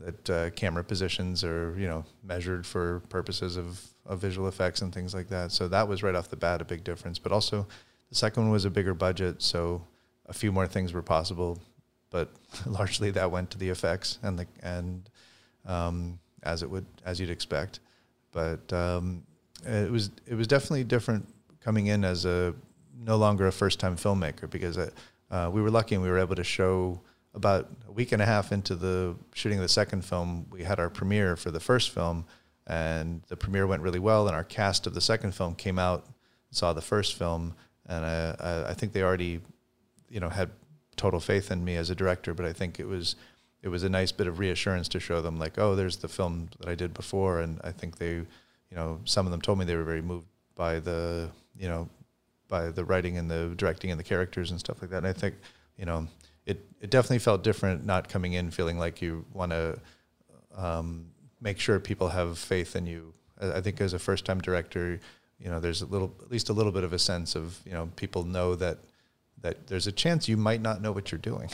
[0.00, 4.92] that uh, camera positions are you know measured for purposes of, of visual effects and
[4.92, 5.52] things like that.
[5.52, 7.18] So that was right off the bat a big difference.
[7.18, 7.66] But also,
[8.08, 9.82] the second one was a bigger budget, so
[10.26, 11.58] a few more things were possible,
[12.10, 12.30] but
[12.66, 15.08] largely that went to the effects and the and
[15.66, 17.80] um, as it would as you'd expect.
[18.32, 19.24] But um,
[19.64, 21.28] it was it was definitely different
[21.60, 22.54] coming in as a
[23.04, 24.90] no longer a first time filmmaker because uh,
[25.30, 27.00] uh, we were lucky and we were able to show
[27.34, 30.80] about a week and a half into the shooting of the second film, we had
[30.80, 32.24] our premiere for the first film,
[32.66, 34.26] and the premiere went really well.
[34.26, 36.06] And our cast of the second film came out,
[36.50, 37.54] saw the first film,
[37.86, 39.40] and I, I, think they already,
[40.08, 40.50] you know, had
[40.96, 42.34] total faith in me as a director.
[42.34, 43.16] But I think it was
[43.62, 46.48] it was a nice bit of reassurance to show them like, oh, there's the film
[46.58, 48.26] that I did before, and I think they, you
[48.74, 51.88] know, some of them told me they were very moved by the, you know,
[52.48, 54.98] by the writing and the directing and the characters and stuff like that.
[54.98, 55.36] And I think,
[55.76, 56.06] you know,
[56.50, 59.78] it, it definitely felt different not coming in feeling like you want to
[60.56, 61.06] um,
[61.40, 63.12] make sure people have faith in you.
[63.40, 65.00] I, I think as a first time director,
[65.38, 67.72] you know, there's a little, at least a little bit of a sense of, you
[67.72, 68.78] know, people know that
[69.42, 71.48] that there's a chance you might not know what you're doing.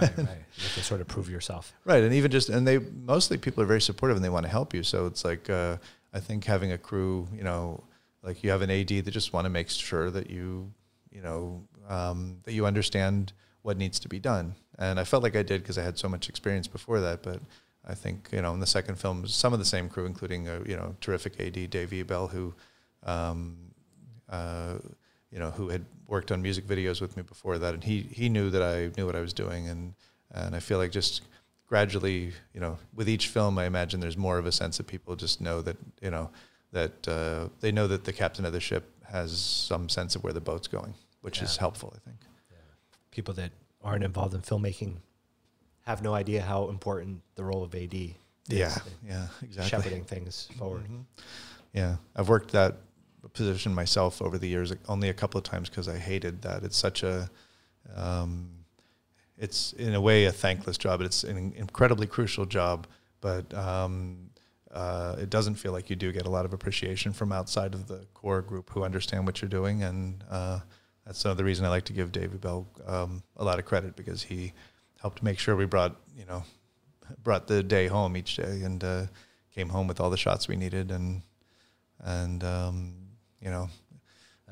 [0.00, 0.28] Right, right.
[0.56, 1.72] You have to sort of prove yourself.
[1.84, 4.50] Right, and even just and they mostly people are very supportive and they want to
[4.50, 4.84] help you.
[4.84, 5.78] So it's like uh,
[6.12, 7.82] I think having a crew, you know,
[8.22, 10.70] like you have an AD that just want to make sure that you,
[11.10, 14.54] you know, um, that you understand what needs to be done.
[14.78, 17.22] And I felt like I did because I had so much experience before that.
[17.22, 17.40] But
[17.86, 20.60] I think you know in the second film, some of the same crew, including a
[20.66, 22.54] you know terrific AD Dave Ebel, who.
[23.04, 23.56] Um,
[24.28, 24.78] uh,
[25.32, 28.28] you know, who had worked on music videos with me before that, and he he
[28.28, 29.94] knew that I knew what I was doing, and
[30.30, 31.22] and I feel like just
[31.66, 35.16] gradually, you know, with each film, I imagine there's more of a sense that people
[35.16, 36.30] just know that you know
[36.72, 40.32] that uh, they know that the captain of the ship has some sense of where
[40.34, 42.18] the boat's going, which is helpful, I think.
[43.12, 43.52] People that
[43.84, 44.96] aren't involved in filmmaking
[45.82, 48.14] have no idea how important the role of AD is
[48.48, 48.74] Yeah,
[49.06, 49.68] yeah, exactly.
[49.70, 50.84] shepherding things forward.
[50.88, 51.04] Mhm.
[51.72, 52.78] Yeah, I've worked that
[53.34, 56.64] position myself over the years, only a couple of times because I hated that.
[56.64, 57.30] It's such a,
[57.94, 58.50] um,
[59.38, 61.00] it's in a way a thankless job.
[61.00, 62.86] It's an incredibly crucial job,
[63.20, 64.30] but um,
[64.70, 67.86] uh, it doesn't feel like you do get a lot of appreciation from outside of
[67.88, 70.60] the core group who understand what you're doing, and uh,
[71.06, 74.22] that's another reason I like to give David Bell um, a lot of credit because
[74.22, 74.52] he
[75.00, 76.44] helped make sure we brought you know
[77.22, 79.06] brought the day home each day and uh,
[79.54, 81.22] came home with all the shots we needed and
[82.00, 82.94] and um,
[83.40, 83.68] you know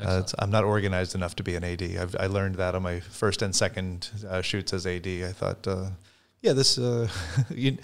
[0.02, 1.82] uh, I'm not organized enough to be an AD.
[1.82, 5.06] I've, I learned that on my first and second uh, shoots as AD.
[5.06, 5.90] I thought, uh,
[6.40, 7.08] yeah, this uh,
[7.50, 7.76] you,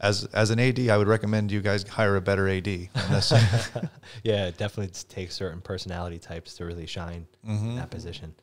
[0.00, 2.66] as as an AD, I would recommend you guys hire a better AD.
[4.22, 7.76] yeah, it definitely takes certain personality types to really shine in Mhm.
[7.76, 8.34] that position.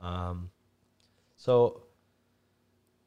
[0.00, 0.50] Um,
[1.36, 1.82] so,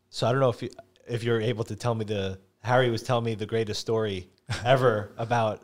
[0.09, 0.69] so I don't know if you
[1.07, 4.29] if you're able to tell me the Harry was telling me the greatest story
[4.65, 5.63] ever about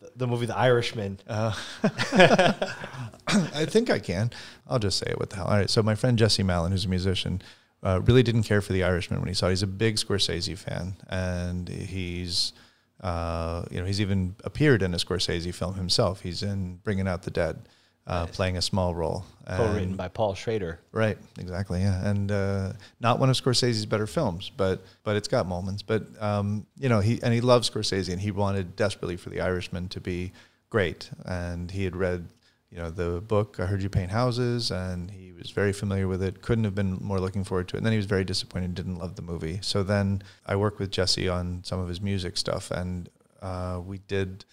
[0.00, 1.18] the, the movie The Irishman.
[1.28, 1.52] Uh,
[3.28, 4.30] I think I can.
[4.66, 5.18] I'll just say it.
[5.18, 5.46] What the hell?
[5.46, 5.68] All right.
[5.70, 7.42] So my friend Jesse Malin, who's a musician,
[7.86, 9.50] uh, really didn't care for The Irishman when he saw it.
[9.50, 12.52] He's a big Scorsese fan, and he's,
[13.00, 16.20] uh, you know, he's even appeared in a Scorsese film himself.
[16.20, 17.56] He's in Bringing Out the Dead,
[18.06, 18.36] uh, Nice.
[18.36, 19.24] playing a small role.
[19.46, 20.80] co-written by Paul Schrader.
[20.92, 25.46] Right, exactly, yeah, and uh, not one of Scorsese's better films, but but it's got
[25.46, 25.82] moments.
[25.82, 29.40] But um, you know, he and he loves Scorsese, and he wanted desperately for The
[29.40, 30.32] Irishman to be
[30.70, 31.10] great.
[31.24, 32.26] And he had read,
[32.76, 36.22] you know, the book "I Heard You Paint Houses," and he was very familiar with
[36.22, 36.42] it.
[36.42, 37.78] Couldn't have been more looking forward to it.
[37.78, 39.60] And then he was very disappointed, didn't love the movie.
[39.62, 43.08] So then I worked with Jesse on some of his music stuff, and
[43.40, 44.44] uh, we did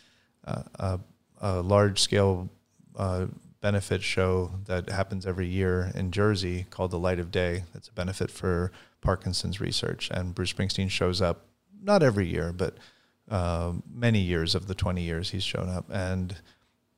[0.46, 1.00] uh, a,
[1.42, 2.50] a large scale
[2.96, 3.26] uh,
[3.60, 7.66] benefit show that happens every year in Jersey called The Light of Day.
[7.76, 10.10] It's a benefit for Parkinson's research.
[10.12, 11.46] And Bruce Springsteen shows up,
[11.82, 12.78] not every year, but
[13.30, 15.86] uh, many years of the 20 years he's shown up.
[15.90, 16.38] And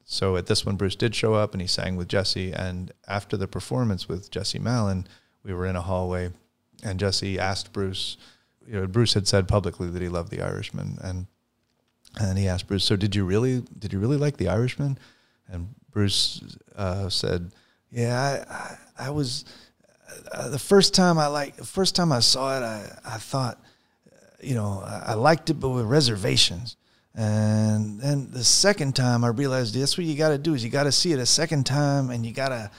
[0.05, 2.53] so at this one, Bruce did show up and he sang with Jesse.
[2.53, 5.07] And after the performance with Jesse Malin,
[5.43, 6.31] we were in a hallway
[6.83, 8.17] and Jesse asked Bruce,
[8.67, 10.97] you know, Bruce had said publicly that he loved The Irishman.
[11.01, 11.27] And
[12.17, 14.97] and he asked Bruce, "So did you really did you really like The Irishman?"
[15.49, 17.51] And Bruce uh, said,
[17.91, 18.53] "Yeah, I,
[19.03, 19.43] I, I was
[20.31, 23.59] uh, the first time I like the first time I saw it, I, I thought,
[24.41, 26.77] you know, I, I liked it, but with reservations.
[27.17, 30.69] And then the second time, I realized that's what you got to do is you
[30.69, 32.69] got to see it a second time, and you gotta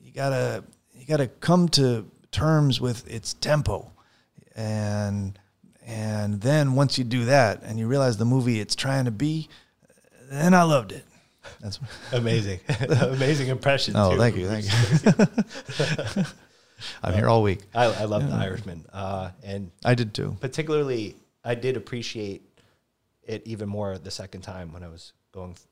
[0.00, 0.64] you gotta
[0.94, 3.92] you gotta come to terms with its tempo,
[4.56, 5.38] and
[5.86, 9.48] and then once you do that, and you realize the movie it's trying to be,
[10.28, 11.04] then I loved it."
[11.60, 11.78] That's
[12.12, 13.94] Amazing, amazing impression.
[13.96, 14.18] Oh, too.
[14.18, 16.24] thank you, thank you.
[17.02, 17.60] I'm here all week.
[17.74, 20.36] I, I love The Irishman, uh, and I did too.
[20.40, 21.14] particularly
[21.44, 22.42] I did appreciate
[23.28, 25.54] it even more the second time when I was going.
[25.54, 25.66] Th-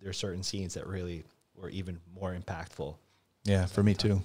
[0.00, 1.22] there are certain scenes that really
[1.54, 2.96] were even more impactful.
[3.44, 4.20] Yeah, for me too.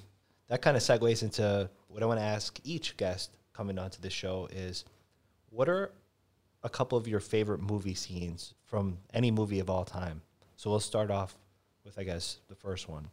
[0.48, 4.10] That kind of segues into what I want to ask each guest coming onto the
[4.10, 4.84] show is,
[5.52, 5.92] what are
[6.63, 10.22] a couple of your favorite movie scenes from any movie of all time?
[10.58, 11.38] So we'll start off
[11.86, 13.08] with, I guess, the first one.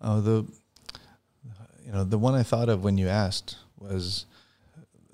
[0.00, 0.44] Oh, the
[1.84, 4.26] you know the one I thought of when you asked was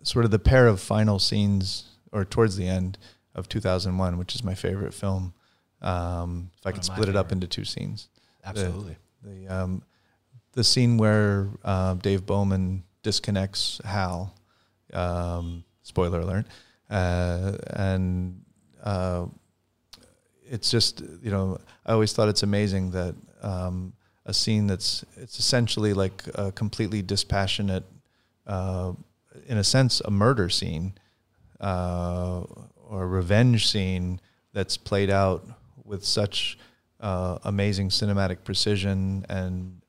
[0.02, 2.98] sort of the pair of final scenes, or towards the end
[3.34, 5.32] of 2001, which is my favorite film.
[5.80, 8.08] Um, if I One could split it up into two scenes,
[8.42, 8.96] The- Absolutely.
[9.22, 9.82] the um,
[10.52, 14.34] the scene where uh, Dave Bowman disconnects Hal.
[14.92, 16.46] Um, spoiler alert,
[16.90, 18.42] uh, and
[18.82, 19.26] uh,
[20.48, 23.92] it's just you know I always thought it's amazing that um,
[24.26, 27.84] a scene that's it's essentially like a completely dispassionate,
[28.46, 28.92] uh,
[29.46, 30.94] in a sense, a murder scene
[31.60, 32.42] uh,
[32.88, 34.20] or revenge scene
[34.52, 35.46] that's played out
[35.84, 36.58] with such
[37.00, 39.80] uh, amazing cinematic precision and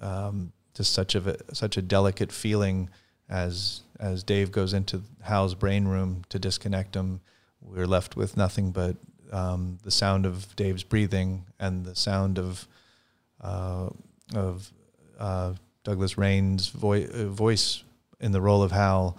[0.00, 2.90] um, just such a such a delicate feeling
[3.28, 7.20] as as Dave goes into Hal's brain room to disconnect him.
[7.60, 8.96] We're left with nothing but
[9.32, 12.66] um, the sound of Dave's breathing and the sound of
[13.40, 13.88] uh,
[14.34, 14.72] of
[15.18, 17.82] uh, Douglas Rain's uh, voice
[18.20, 19.16] in the role of Hal,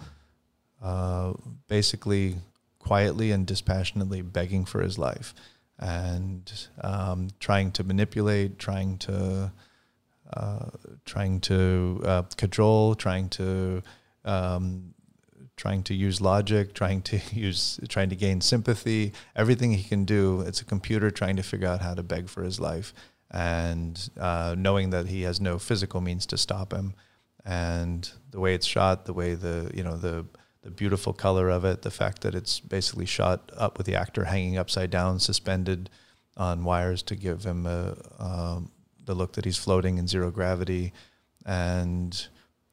[0.86, 1.32] uh,
[1.66, 2.36] basically
[2.78, 5.34] quietly and dispassionately begging for his life
[5.80, 9.50] and um, trying to manipulate, trying to
[10.32, 10.66] uh,
[11.04, 13.82] trying to uh, cajole, trying to
[14.24, 14.94] um,
[15.56, 19.12] trying to use logic, trying to use trying to gain sympathy.
[19.34, 22.44] Everything he can do, it's a computer trying to figure out how to beg for
[22.44, 22.94] his life,
[23.32, 26.94] and uh, knowing that he has no physical means to stop him.
[27.44, 30.26] And the way it's shot, the way the you know the
[30.66, 34.24] the beautiful color of it, the fact that it's basically shot up with the actor
[34.24, 35.88] hanging upside down, suspended
[36.36, 38.72] on wires to give him a, um,
[39.04, 40.92] the look that he's floating in zero gravity,
[41.44, 42.26] and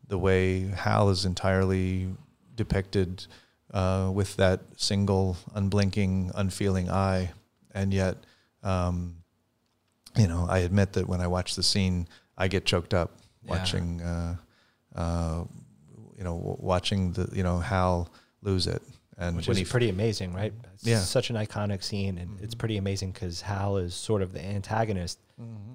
[0.08, 2.10] the way Hal is entirely
[2.56, 3.28] depicted
[3.72, 7.32] uh, with that single, unblinking, unfeeling eye,
[7.76, 8.18] and yet,
[8.64, 9.18] um,
[10.18, 12.08] you know, I admit that when I watch the scene,
[12.39, 13.12] I get choked up
[13.44, 13.50] Yeah.
[13.52, 14.36] watching, uh,
[14.96, 15.44] uh,
[16.18, 18.09] you know, watching the, you know, Hal
[18.41, 18.82] lose it,
[19.18, 20.53] and which is he pretty amazing, right?
[20.76, 20.99] It's Yeah.
[20.99, 25.20] such an iconic scene, and it's pretty amazing because Hal is sort of the antagonist,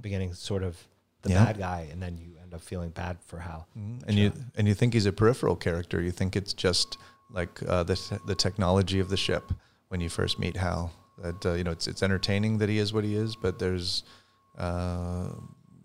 [0.01, 0.77] beginning sort of
[1.23, 1.45] the Yeah.
[1.47, 3.67] bad guy, and then you end up feeling bad for Hal.
[3.77, 4.03] Mhm.
[4.07, 6.01] and you and you think he's a peripheral character.
[6.01, 6.97] You think it's just
[7.31, 9.53] like uh, the te- the technology of the ship
[9.89, 10.93] when you first meet Hal.
[11.23, 14.05] That uh, you know, it's it's entertaining that he is what he is, but there's,
[14.57, 15.31] uh,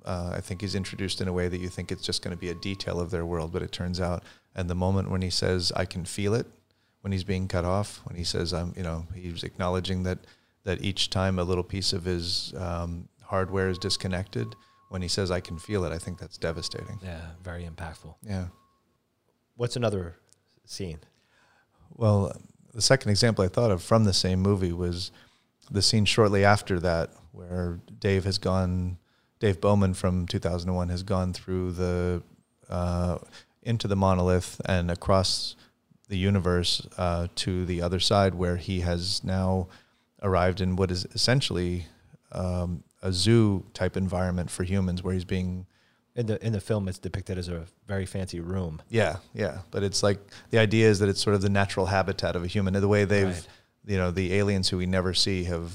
[0.06, 2.40] uh, I think he's introduced in a way that you think it's just going to
[2.40, 4.24] be a detail of their world, but it turns out,
[4.56, 6.48] and the moment when he says, "I can feel it,"
[7.02, 10.20] when he's being cut off, when he says, "I'm," you know, he's acknowledging that
[10.64, 14.56] that each time a little piece of his um, hardware is disconnected,
[14.94, 17.00] when he says, I can feel it, I think that's devastating.
[17.04, 18.14] Yeah, very impactful.
[18.22, 18.50] Yeah.
[19.56, 20.18] What's another
[20.66, 21.00] scene?
[21.96, 22.32] Well,
[22.76, 25.12] the second example I thought of from the same movie was
[25.72, 29.00] the scene shortly after that, where Dave has gone,
[29.44, 32.24] Dave Bowman from 2001 has gone through the,
[32.70, 33.18] uh,
[33.62, 35.58] into the monolith and across
[36.08, 39.68] the universe uh, to the other side, where he has now
[40.22, 41.88] arrived in what is essentially
[42.32, 45.66] um, a zoo type environment for humans, where he's being
[46.16, 48.82] In the in the film, it's depicted as a very fancy room.
[48.90, 49.58] yeah, yeah.
[49.72, 50.20] But it's like
[50.52, 52.74] the idea is that it's sort of the natural habitat of a human.
[52.74, 53.48] The way they've, Right.
[53.92, 55.70] you know, the aliens who we never see have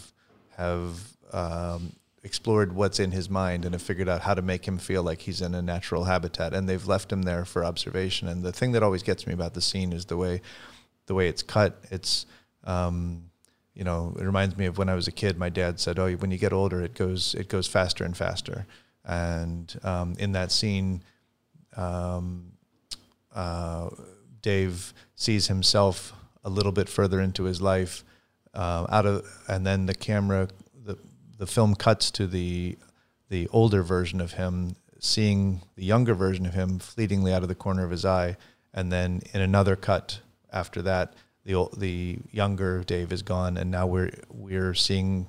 [0.57, 0.89] have
[1.33, 1.93] um,
[2.29, 5.22] explored what's in his mind and have figured out how to make him feel like
[5.22, 6.53] he's in a natural habitat.
[6.53, 8.29] And they've left him there for observation.
[8.29, 10.43] And the thing that always gets me about the scene is the way,
[11.07, 11.83] the way it's cut.
[11.91, 12.26] It's,
[12.64, 13.31] um,
[13.74, 15.39] you know, it reminds me of when I was a kid.
[15.39, 18.66] My dad said, "Oh, when you get older, it goes it goes faster and faster."
[19.05, 21.03] And um, in that scene,
[21.76, 22.53] um,
[23.35, 23.89] uh,
[24.43, 26.12] Dave sees himself
[26.45, 28.05] a little bit further into his life
[28.55, 30.49] uh, out of, and then the camera,
[31.39, 32.76] the film cuts to the
[33.30, 37.55] the older version of him seeing the younger version of him fleetingly out of the
[37.55, 38.36] corner of his eye,
[38.74, 40.20] and then in another cut
[40.53, 41.14] after that,
[41.45, 45.28] the the younger Dave is gone, and now we're we're seeing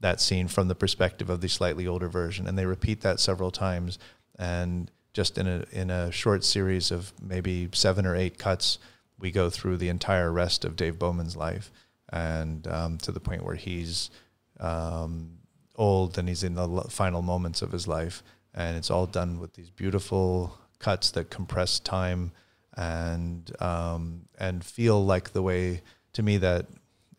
[0.00, 3.50] that scene from the perspective of the slightly older version, and they repeat that several
[3.50, 3.98] times,
[4.38, 8.78] and just in a in a short series of maybe seven or eight cuts,
[9.18, 11.70] we go through the entire rest of Dave Bowman's life,
[12.10, 14.10] and um, to the point where he's
[14.58, 15.39] um,
[15.80, 18.22] old and he's in the final moments of his life,
[18.54, 22.32] and it's all done with these beautiful cuts that compress time
[22.76, 26.66] and um, and feel like the way to me that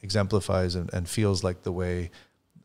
[0.02, 2.12] exemplifies and, and feels like the way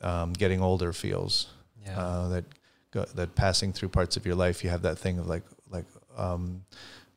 [0.02, 1.48] um, getting older feels.
[1.84, 1.98] Yeah.
[1.98, 2.44] Uh, that
[2.90, 5.86] go, that passing through parts of your life, you have that thing of like like
[6.16, 6.64] um,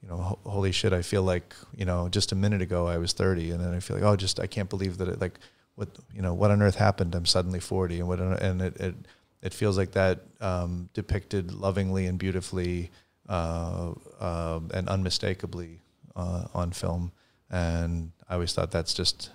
[0.02, 0.94] you know, ho- holy shit!
[0.94, 3.80] I feel like you know, just a minute ago I was thirty, and then I
[3.80, 5.40] feel like oh, just I can't believe that it like
[5.80, 7.16] what you know what on earth happened?
[7.16, 8.96] I'm suddenly forty, and what on- and it it,
[9.42, 12.92] it feels like that um, depicted lovingly and beautifully
[13.30, 15.80] uh, uh, and unmistakably
[16.18, 17.12] uh, on film,
[17.50, 19.32] and I always thought that's just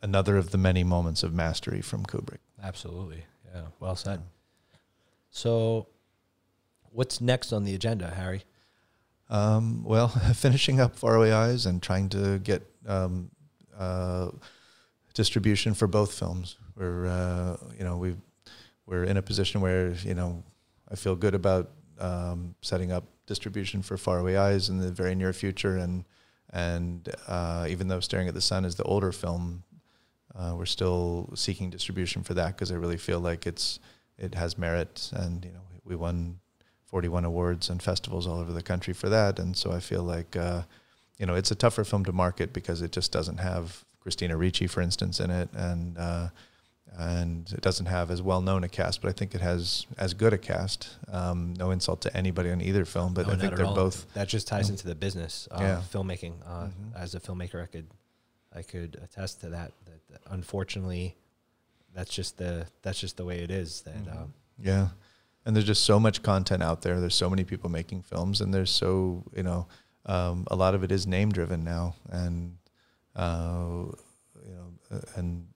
[0.00, 2.38] another of the many moments of mastery from Kubrick.
[2.62, 3.24] Absolutely.
[3.52, 3.62] Yeah.
[3.80, 4.20] Well said.
[5.30, 5.88] So,
[6.92, 8.44] what's next on the agenda, Harry?
[9.28, 13.30] Um, well, finishing up Faraway Eyes and trying to get um,
[13.76, 14.30] uh,
[15.14, 16.56] distribution for both films.
[16.76, 18.16] We're uh, you know we
[18.86, 20.42] we're in a position where you know
[20.90, 25.32] I feel good about um, setting up distribution for Faraway Eyes in the very near
[25.32, 26.04] future, and
[26.52, 29.62] and uh, even though Staring at the Sun is the older film,
[30.34, 33.80] uh, we're still seeking distribution for that because I really feel like it's
[34.18, 36.40] it has merit, and you know we won
[36.90, 39.38] 41 awards and festivals all over the country for that.
[39.38, 40.62] And so I feel like, uh,
[41.18, 44.66] you know, it's a tougher film to market because it just doesn't have Christina Ricci,
[44.66, 45.48] for instance, in it.
[45.54, 46.28] And, uh,
[46.98, 50.12] and it doesn't have as well known a cast, but I think it has as
[50.12, 50.96] good a cast.
[51.08, 53.74] Um, no insult to anybody on either film, but No, I think they're all.
[53.74, 54.12] both.
[54.14, 54.72] That just ties Yeah.
[54.72, 55.82] into the business of Yeah.
[55.92, 56.34] filmmaking.
[56.44, 56.94] Uh, Mhm.
[56.96, 57.86] As a filmmaker, I could,
[58.52, 59.72] I could attest to that.
[59.84, 61.16] That, that unfortunately,
[61.94, 63.82] that's just the that's just the way it is.
[63.82, 64.16] That Mhm.
[64.22, 64.88] um, Yeah.
[65.46, 67.00] And there's just so much content out there.
[67.00, 69.68] There's so many people making films, and there's so you know,
[70.06, 72.56] um, a lot of it is name driven now, and
[73.16, 73.84] uh,
[74.46, 75.46] you know, uh, and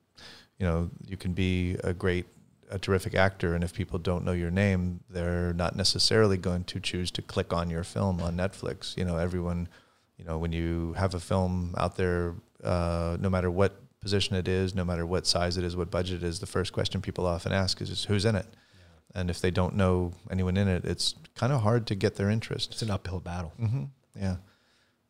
[0.58, 2.26] you know, you can be a great,
[2.70, 6.80] a terrific actor, and if people don't know your name, they're not necessarily going to
[6.80, 8.96] choose to click on your film on Netflix.
[8.96, 9.68] You know, everyone,
[10.16, 14.46] you know, when you have a film out there, uh, no matter what position it
[14.48, 17.26] is, no matter what size it is, what budget it is, the first question people
[17.26, 18.46] often ask is, who's in it?
[19.14, 22.30] And if they don't know anyone in it, it's kind of hard to get their
[22.30, 22.72] interest.
[22.72, 23.52] it's an uphill battle.
[23.58, 23.84] hmm
[24.14, 24.36] Yeah,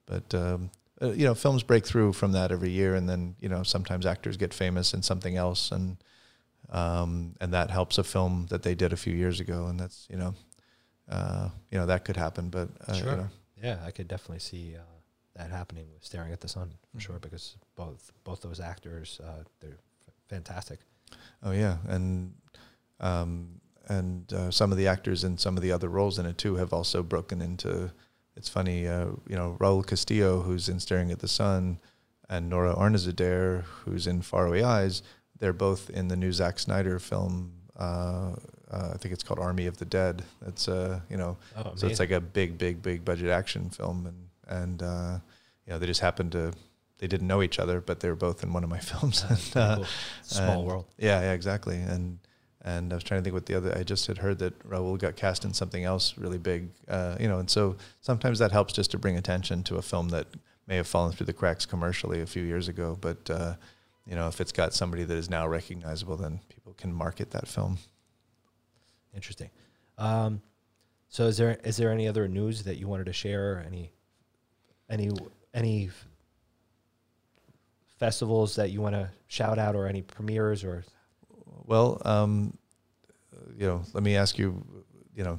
[0.06, 0.70] but um,
[1.02, 4.06] uh, you know, films break through from that every year, and then you know sometimes
[4.06, 5.96] actors get famous in something else, and
[6.70, 10.06] um, and that helps a film that they did a few years ago, and that's
[10.10, 10.34] you know,
[11.10, 13.16] uh, you know that could happen, but uh, you Sure.
[13.16, 13.28] know,
[13.62, 14.80] Yeah, I could definitely see uh,
[15.36, 17.22] that happening with Staring at the Sun for sure Mhm.
[17.22, 20.80] because both both those actors uh, they're f- fantastic.
[21.42, 22.34] Oh yeah, and
[23.00, 26.38] um, and uh, some of the actors in some of the other roles in it
[26.38, 27.90] too have also broken into.
[28.36, 31.78] It's funny, uh, you know, Raul Castillo, who's in Staring at the Sun,
[32.28, 35.02] and Nora Arnezeder, who's in Faraway Eyes.
[35.38, 37.52] They're both in the new Zack Snyder film.
[37.78, 38.34] Uh,
[38.70, 40.22] uh, I think it's called Army of the Dead.
[40.42, 44.06] That's uh, you know, Oh, so it's like a big, big, big budget action film,
[44.06, 45.18] and and uh,
[45.66, 46.52] you know they just happened to
[46.98, 49.24] they didn't know each other, but they were both in one of my films.
[49.28, 49.86] And, uh, cool.
[50.22, 50.84] Small and- world.
[50.98, 51.76] Yeah, yeah, exactly.
[51.76, 52.18] And
[52.64, 53.76] and I was trying to think what the other.
[53.76, 57.28] I just had heard that Raul got cast in something else really big, uh, you
[57.28, 57.38] know.
[57.38, 60.26] And so sometimes that helps just to bring attention to a film that
[60.66, 62.96] may have fallen through the cracks commercially a few years ago.
[62.98, 63.54] But uh,
[64.06, 67.46] you know, if it's got somebody that is now recognizable, then people can market that
[67.46, 67.78] film.
[69.14, 69.50] Interesting.
[69.98, 70.40] Um,
[71.10, 73.62] so is there is there any other news that you wanted to share?
[73.66, 73.92] Any
[74.88, 75.10] any
[75.52, 75.90] any
[77.98, 80.82] festivals that you want to shout out, or any premieres, or
[81.64, 82.56] Well, um,
[83.58, 84.64] you know, let me ask you,
[85.14, 85.38] you know,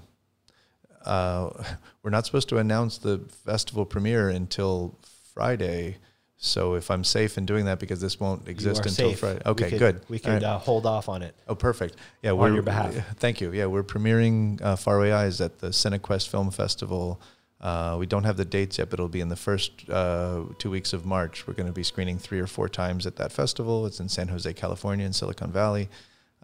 [1.06, 1.50] uh,
[2.04, 4.98] we're not supposed to announce the festival premiere until
[5.34, 5.98] Friday.
[6.38, 9.20] So if I'm safe in doing that, because this won't exist until safe.
[9.20, 9.42] Friday.
[9.46, 10.02] We Okay, could- good.
[10.10, 10.44] We could right.
[10.44, 11.34] uh, hold off on it.
[11.48, 11.96] Oh, perfect.
[12.22, 12.94] Yeah, on your behalf.
[13.18, 13.52] Thank you.
[13.54, 17.22] Yeah, we're premiering uh, Faraway Eyes at the CineQuest Film Festival.
[17.62, 20.70] Uh, we don't have the dates yet, but it'll be in the first uh, two
[20.70, 21.48] weeks of March.
[21.48, 23.86] We're going to be screening three or four times at that festival.
[23.86, 25.88] It's in San Jose, California, in Silicon Valley,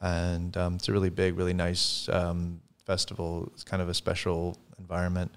[0.01, 3.49] and um, it's a really big, really nice um, festival.
[3.53, 5.31] It's kind of a special environment,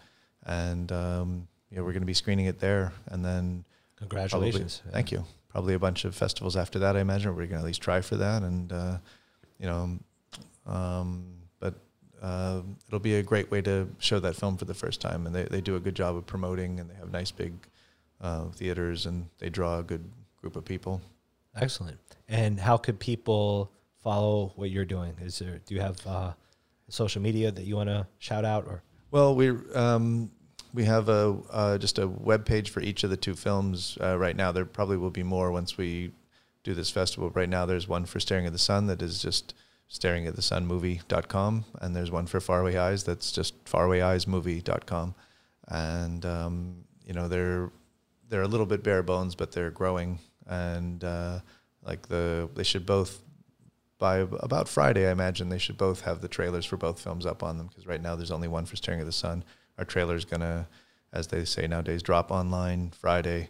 [0.45, 3.65] and um, yeah, we're going to be screening it there, and then
[3.97, 4.79] Congratulations.
[4.79, 5.25] Probably, thank you.
[5.49, 7.31] Probably a bunch of festivals after that, I imagine.
[7.31, 8.43] We're going to at least try for that.
[8.43, 8.99] And, uh,
[9.59, 9.99] you know,
[10.67, 11.27] um,
[11.61, 11.75] but
[12.21, 15.27] uh, it'll be a great way to show that film for the first time.
[15.27, 17.53] And they, they do a good job of promoting, and they have nice big
[18.21, 20.05] uh, theaters, and they draw a good
[20.41, 21.01] group of people.
[21.57, 21.99] Excellent.
[22.29, 23.71] And how could people
[24.05, 25.17] follow what you're doing?
[25.21, 26.33] Is there do you have uh,
[26.89, 30.31] social media that you want to shout out or Well, we um,
[30.73, 34.17] we have a uh, just a web page for each of the two films uh,
[34.17, 34.53] right now.
[34.53, 36.13] There probably will be more once we
[36.63, 37.31] do this festival.
[37.31, 39.55] Right now, there's one for Staring at the Sun that is just
[39.89, 45.15] staring at the sun movie.com and there's one for faraway eyes that's just farawayeyesmovie.com
[45.69, 47.71] and um, you know they're
[48.29, 51.39] they're a little bit bare bones but they're growing and uh,
[51.83, 53.23] like the they should both
[53.99, 57.43] by about Friday I imagine they should both have the trailers for both films up
[57.43, 59.45] on them because right now there's only one for Staring at the Sun
[59.79, 60.69] our trailer is gonna
[61.13, 63.49] as they say nowadays drop online Friday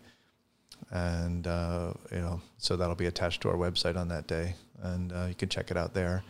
[0.90, 5.12] and uh, you know so that'll be attached to our website on that day and
[5.12, 6.22] uh, you can check it out there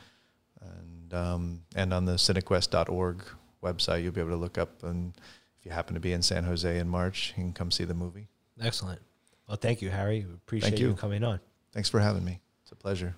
[0.61, 3.25] and um, and on the cinequest.org
[3.63, 5.15] website you'll be able to look up and
[5.59, 7.95] if you happen to be in San Jose in March you can come see the
[7.95, 8.29] movie
[8.61, 9.01] excellent?
[9.49, 10.25] Well, thank you, Harry.
[10.27, 10.89] We appreciate you.
[10.89, 10.95] you.
[10.95, 11.41] coming on.
[11.73, 13.17] thanks for having me it's a pleasure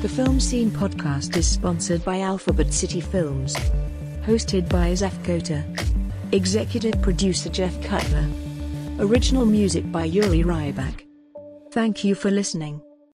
[0.00, 3.56] The Film Scene podcast is sponsored by Alphabet City Films.
[4.24, 5.64] Hosted by Zef Cota.
[6.32, 8.28] Executive producer Jeff Cutler.
[9.00, 11.02] Original music by Yuri Ryback.
[11.72, 12.80] Thank you for listening.